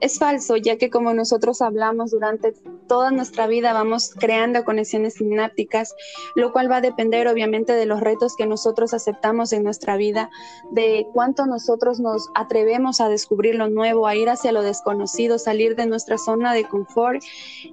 Es 0.00 0.18
falso, 0.18 0.56
ya 0.56 0.78
que 0.78 0.88
como 0.88 1.12
nosotros 1.12 1.60
hablamos 1.60 2.10
durante 2.10 2.54
toda 2.88 3.10
nuestra 3.10 3.46
vida 3.46 3.74
vamos 3.74 4.14
creando 4.14 4.64
conexiones 4.64 5.14
sinápticas, 5.14 5.94
lo 6.34 6.52
cual 6.52 6.70
va 6.70 6.76
a 6.76 6.80
depender 6.80 7.28
obviamente 7.28 7.74
de 7.74 7.84
los 7.84 8.00
retos 8.00 8.34
que 8.34 8.46
nosotros 8.46 8.94
aceptamos 8.94 9.52
en 9.52 9.62
nuestra 9.62 9.98
vida, 9.98 10.30
de 10.70 11.06
cuánto 11.12 11.44
nosotros 11.44 12.00
nos 12.00 12.30
atrevemos 12.34 13.02
a 13.02 13.10
descubrir 13.10 13.56
lo 13.56 13.68
nuevo, 13.68 14.06
a 14.06 14.16
ir 14.16 14.30
hacia 14.30 14.52
lo 14.52 14.62
desconocido, 14.62 15.38
salir 15.38 15.76
de 15.76 15.84
nuestra 15.84 16.16
zona 16.16 16.54
de 16.54 16.64
confort 16.64 17.22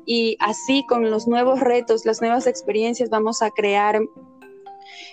y 0.06 0.36
así 0.42 0.86
con 0.86 1.10
los 1.12 1.30
nuevos 1.30 1.62
retos, 1.62 2.06
las 2.06 2.20
nuevas 2.20 2.46
experiencias 2.46 3.10
vamos 3.10 3.42
a 3.42 3.52
crear 3.52 4.02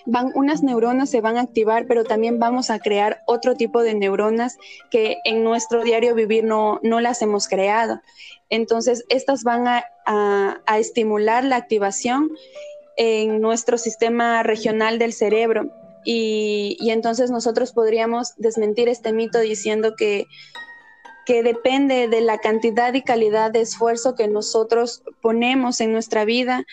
van 0.05 0.31
unas 0.35 0.63
neuronas 0.63 1.09
se 1.09 1.21
van 1.21 1.37
a 1.37 1.41
activar, 1.41 1.85
pero 1.87 2.03
también 2.03 2.39
vamos 2.39 2.69
a 2.69 2.79
crear 2.79 3.21
otro 3.25 3.55
tipo 3.55 3.81
de 3.83 3.93
neuronas 3.93 4.57
que 4.89 5.17
en 5.25 5.43
nuestro 5.43 5.83
diario 5.83 6.15
vivir 6.15 6.43
no, 6.43 6.79
no 6.83 6.99
las 7.01 7.21
hemos 7.21 7.47
creado. 7.47 8.01
Entonces, 8.49 9.05
estas 9.09 9.43
van 9.43 9.67
a, 9.67 9.85
a, 10.05 10.79
estimular 10.79 11.43
la 11.43 11.55
activación 11.55 12.31
en 12.97 13.39
nuestro 13.39 13.77
sistema 13.77 14.43
regional 14.43 14.99
del 14.99 15.13
cerebro. 15.13 15.69
Y, 16.03 16.77
y, 16.79 16.89
entonces 16.89 17.31
nosotros 17.31 17.71
podríamos 17.71 18.33
desmentir 18.37 18.89
este 18.89 19.13
mito 19.13 19.39
diciendo 19.39 19.95
que, 19.95 20.25
que 21.25 21.43
depende 21.43 22.07
de 22.07 22.21
la 22.21 22.39
cantidad 22.39 22.93
y 22.93 23.03
calidad 23.03 23.51
de 23.51 23.61
esfuerzo 23.61 24.15
que 24.15 24.27
nosotros 24.27 25.03
ponemos 25.21 25.79
en 25.79 25.93
nuestra 25.93 26.25
vida 26.25 26.65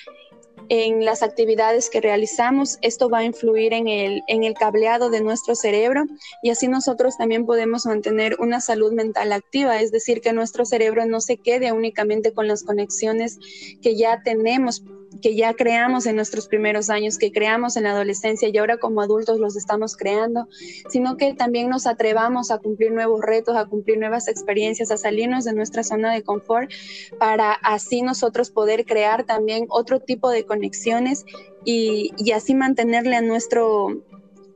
en 0.69 1.05
las 1.05 1.23
actividades 1.23 1.91
que 1.91 2.01
realizamos. 2.01 2.79
Esto 2.83 3.09
va 3.09 3.19
a 3.19 3.25
influir 3.25 3.73
en 3.73 3.89
el, 3.89 4.23
en 4.29 4.45
el 4.45 4.55
cableado 4.55 5.11
de 5.11 5.21
nuestro 5.21 5.55
cerebro 5.55 6.05
y 6.43 6.51
así 6.51 6.69
nosotros 6.69 7.17
también 7.17 7.47
podemos 7.47 7.87
mantener 7.87 8.37
una 8.39 8.61
salud 8.61 8.93
mental 8.93 9.33
activa, 9.33 9.81
es 9.81 9.91
decir, 9.91 10.21
que 10.21 10.33
nuestro 10.33 10.65
cerebro 10.65 11.07
no 11.07 11.21
se 11.21 11.39
quede 11.39 11.73
únicamente 11.73 12.33
con 12.33 12.49
las 12.49 12.63
conexiones 12.63 13.39
que 13.83 13.97
ya 13.97 14.23
tenemos 14.23 14.83
que 15.23 15.35
ya 15.35 15.55
creamos 15.55 16.07
en 16.07 16.17
nuestros 16.17 16.49
primeros 16.49 16.91
años, 16.91 17.19
que 17.19 17.33
creamos 17.33 17.77
en 17.77 17.85
la 17.85 17.91
adolescencia 17.91 18.49
y 18.49 18.57
ahora 18.59 18.79
como 18.79 19.01
adultos 19.01 19.39
los 19.41 19.57
estamos 19.57 19.97
creando, 19.97 20.49
sino 20.89 21.17
que 21.17 21.35
también 21.35 21.69
nos 21.69 21.87
atrevamos 21.87 22.51
a 22.51 22.59
cumplir 22.59 22.93
nuevos 22.93 23.21
retos, 23.23 23.57
a 23.57 23.67
cumplir 23.67 23.99
nuevas 23.99 24.29
experiencias, 24.29 24.91
a 24.91 24.97
salirnos 24.97 25.45
de 25.45 25.55
nuestra 25.55 25.83
zona 25.83 26.13
de 26.13 26.23
confort 26.23 26.71
para 27.19 27.53
así 27.53 28.03
nosotros 28.03 28.51
poder 28.51 28.85
crear 28.85 29.25
también 29.25 29.67
otro 29.69 30.01
tipo 30.01 30.31
de 30.31 30.45
conexiones 30.45 31.25
y, 31.65 32.13
y 32.17 32.33
así 32.33 32.55
mantenerle 32.55 33.17
a 33.17 33.23
nuestro, 33.23 33.89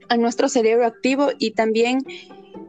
a 0.09 0.17
nuestro 0.17 0.49
cerebro 0.49 0.87
activo 0.87 1.31
y 1.39 1.53
también 1.53 2.01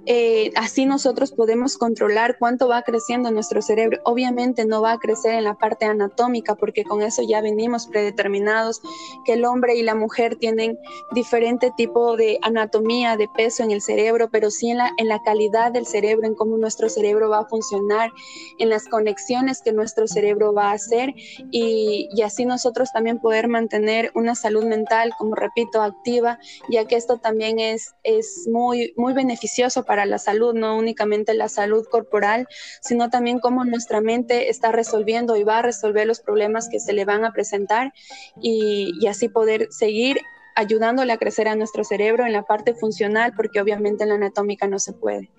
eh, 0.05 0.51
así 0.55 0.85
nosotros 0.85 1.31
podemos 1.31 1.77
controlar 1.77 2.37
cuánto 2.37 2.67
va 2.67 2.81
creciendo 2.81 3.31
nuestro 3.31 3.61
cerebro. 3.61 3.99
Obviamente 4.03 4.65
no 4.65 4.81
va 4.81 4.93
a 4.93 4.97
crecer 4.97 5.35
en 5.35 5.45
la 5.45 5.55
parte 5.55 5.85
anatómica 5.85 6.55
porque 6.55 6.83
con 6.83 7.01
eso 7.01 7.21
ya 7.27 7.41
venimos 7.41 7.87
predeterminados 7.87 8.81
que 9.25 9.33
el 9.33 9.45
hombre 9.45 9.75
y 9.75 9.83
la 9.83 9.95
mujer 9.95 10.35
tienen 10.35 10.77
diferente 11.11 11.71
tipo 11.77 12.17
de 12.17 12.39
anatomía, 12.41 13.15
de 13.15 13.27
peso 13.35 13.63
en 13.63 13.71
el 13.71 13.81
cerebro, 13.81 14.29
pero 14.31 14.51
sí 14.51 14.71
en 14.71 14.77
la, 14.79 14.91
en 14.97 15.07
la 15.07 15.21
calidad 15.21 15.71
del 15.71 15.85
cerebro, 15.85 16.27
en 16.27 16.35
cómo 16.35 16.57
nuestro 16.57 16.89
cerebro 16.89 17.29
va 17.29 17.39
a 17.39 17.45
funcionar, 17.45 18.11
en 18.59 18.69
las 18.69 18.87
conexiones 18.87 19.61
que 19.61 19.71
nuestro 19.71 20.07
cerebro 20.07 20.53
va 20.53 20.71
a 20.71 20.73
hacer 20.73 21.13
y, 21.51 22.09
y 22.11 22.21
así 22.23 22.45
nosotros 22.45 22.91
también 22.91 23.19
poder 23.19 23.47
mantener 23.47 24.11
una 24.15 24.35
salud 24.35 24.65
mental, 24.65 25.11
como 25.17 25.35
repito, 25.35 25.81
activa, 25.81 26.39
ya 26.69 26.85
que 26.85 26.95
esto 26.95 27.17
también 27.17 27.59
es, 27.59 27.93
es 28.03 28.47
muy, 28.51 28.93
muy 28.97 29.13
beneficioso 29.13 29.83
para 29.83 29.92
para 29.93 30.08
la 30.08 30.17
salud, 30.17 30.56
no 30.56 30.75
únicamente 30.75 31.36
la 31.36 31.47
salud 31.49 31.86
corporal, 31.88 32.47
sino 32.82 33.12
también 33.12 33.38
cómo 33.38 33.63
nuestra 33.63 34.01
mente 34.01 34.49
está 34.49 34.71
resolviendo 34.71 35.36
y 35.36 35.43
va 35.43 35.60
a 35.60 35.62
resolver 35.62 36.08
los 36.08 36.19
problemas 36.19 36.67
que 36.67 36.79
se 36.79 36.93
le 36.93 37.06
van 37.06 37.25
a 37.25 37.32
presentar 37.32 37.93
y, 38.41 39.06
así 39.08 39.29
poder 39.29 39.67
seguir 39.69 40.17
ayudándole 40.56 41.13
a 41.13 41.17
crecer 41.17 41.47
a 41.47 41.56
nuestro 41.56 41.84
cerebro 41.84 42.25
en 42.25 42.34
la 42.34 42.41
parte 42.41 42.73
funcional, 42.73 43.34
porque 43.36 43.62
obviamente 43.62 44.01
en 44.01 44.10
la 44.10 44.15
anatómica 44.15 44.65
no 44.67 44.79
se 44.79 44.93
puede. 44.93 45.29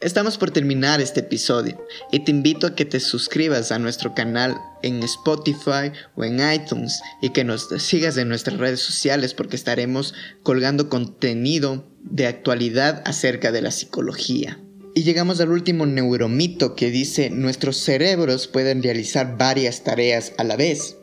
Estamos 0.00 0.38
por 0.38 0.52
terminar 0.52 1.00
este 1.00 1.20
episodio 1.20 1.84
y 2.12 2.20
te 2.20 2.30
invito 2.30 2.68
a 2.68 2.76
que 2.76 2.84
te 2.84 3.00
suscribas 3.00 3.72
a 3.72 3.80
nuestro 3.80 4.14
canal 4.14 4.56
en 4.84 5.02
Spotify 5.02 5.90
o 6.14 6.22
en 6.22 6.38
iTunes 6.52 7.00
y 7.20 7.30
que 7.30 7.42
nos 7.42 7.66
sigas 7.78 8.16
en 8.16 8.28
nuestras 8.28 8.58
redes 8.58 8.78
sociales 8.78 9.34
porque 9.34 9.56
estaremos 9.56 10.14
colgando 10.44 10.88
contenido 10.88 11.84
de 12.00 12.28
actualidad 12.28 13.02
acerca 13.06 13.50
de 13.50 13.60
la 13.60 13.72
psicología. 13.72 14.60
Y 14.94 15.02
llegamos 15.02 15.40
al 15.40 15.50
último 15.50 15.84
neuromito 15.84 16.76
que 16.76 16.92
dice 16.92 17.30
nuestros 17.30 17.78
cerebros 17.78 18.46
pueden 18.46 18.84
realizar 18.84 19.36
varias 19.36 19.82
tareas 19.82 20.32
a 20.38 20.44
la 20.44 20.54
vez, 20.54 20.96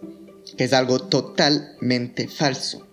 que 0.58 0.64
es 0.64 0.72
algo 0.72 1.00
totalmente 1.00 2.30
falso. 2.30 2.85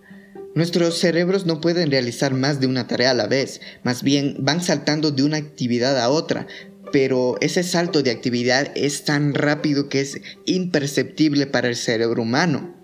Nuestros 0.55 0.99
cerebros 0.99 1.47
no 1.47 1.61
pueden 1.61 1.89
realizar 1.89 2.33
más 2.33 2.59
de 2.59 2.67
una 2.67 2.87
tarea 2.87 3.11
a 3.11 3.15
la 3.15 3.27
vez, 3.27 3.59
más 3.83 4.03
bien 4.03 4.35
van 4.39 4.61
saltando 4.61 5.09
de 5.09 5.23
una 5.23 5.37
actividad 5.37 5.99
a 5.99 6.09
otra, 6.09 6.45
pero 6.91 7.37
ese 7.41 7.63
salto 7.63 8.03
de 8.03 8.11
actividad 8.11 8.71
es 8.75 9.03
tan 9.03 9.33
rápido 9.33 9.89
que 9.89 10.01
es 10.01 10.21
imperceptible 10.45 11.47
para 11.47 11.69
el 11.69 11.75
cerebro 11.75 12.21
humano. 12.21 12.75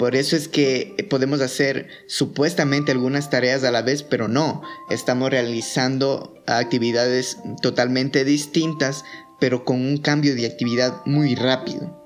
Por 0.00 0.16
eso 0.16 0.34
es 0.34 0.48
que 0.48 1.06
podemos 1.08 1.40
hacer 1.40 1.86
supuestamente 2.08 2.90
algunas 2.90 3.30
tareas 3.30 3.62
a 3.62 3.70
la 3.70 3.82
vez, 3.82 4.02
pero 4.02 4.26
no, 4.26 4.62
estamos 4.90 5.30
realizando 5.30 6.34
actividades 6.46 7.38
totalmente 7.62 8.24
distintas, 8.24 9.04
pero 9.38 9.64
con 9.64 9.80
un 9.80 9.98
cambio 9.98 10.34
de 10.34 10.46
actividad 10.46 11.00
muy 11.06 11.36
rápido. 11.36 12.05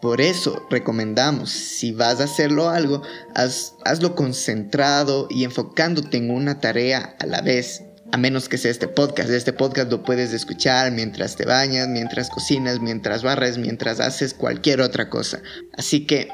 Por 0.00 0.20
eso 0.20 0.64
recomendamos, 0.70 1.50
si 1.50 1.92
vas 1.92 2.20
a 2.20 2.24
hacerlo 2.24 2.70
algo, 2.70 3.02
hazlo 3.34 4.14
concentrado 4.14 5.26
y 5.28 5.44
enfocándote 5.44 6.18
en 6.18 6.30
una 6.30 6.60
tarea 6.60 7.16
a 7.18 7.26
la 7.26 7.40
vez. 7.40 7.82
A 8.10 8.16
menos 8.16 8.48
que 8.48 8.58
sea 8.58 8.70
este 8.70 8.88
podcast. 8.88 9.28
Este 9.28 9.52
podcast 9.52 9.90
lo 9.90 10.02
puedes 10.02 10.32
escuchar 10.32 10.92
mientras 10.92 11.36
te 11.36 11.44
bañas, 11.44 11.88
mientras 11.88 12.30
cocinas, 12.30 12.80
mientras 12.80 13.22
barres, 13.22 13.58
mientras 13.58 14.00
haces 14.00 14.34
cualquier 14.34 14.80
otra 14.80 15.10
cosa. 15.10 15.42
Así 15.76 16.06
que 16.06 16.28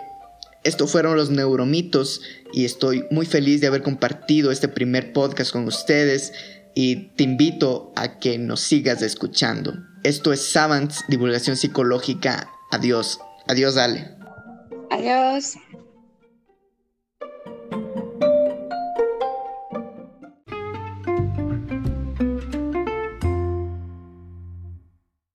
estos 0.63 0.93
fueron 0.93 1.17
los 1.17 1.31
neuromitos 1.31 2.21
y 2.53 2.65
estoy 2.65 3.05
muy 3.11 3.27
feliz 3.27 3.61
de 3.61 3.67
haber 3.67 3.83
compartido 3.83 4.53
este 4.53 4.69
primer 4.69 5.13
podcast 5.13 5.53
con 5.53 5.67
ustedes 5.67 6.33
y 6.75 7.11
te 7.17 7.25
invito 7.25 7.93
a 7.97 8.19
que 8.19 8.39
nos 8.39 8.61
sigas 8.61 9.03
escuchando. 9.03 9.75
Esto 10.03 10.33
es 10.33 10.43
Savants 10.43 11.05
Divulgación 11.09 11.57
Psicológica. 11.57 12.51
Adiós. 12.71 13.19
Adiós, 13.49 13.77
Ale. 13.77 14.17
Adiós. 14.91 15.55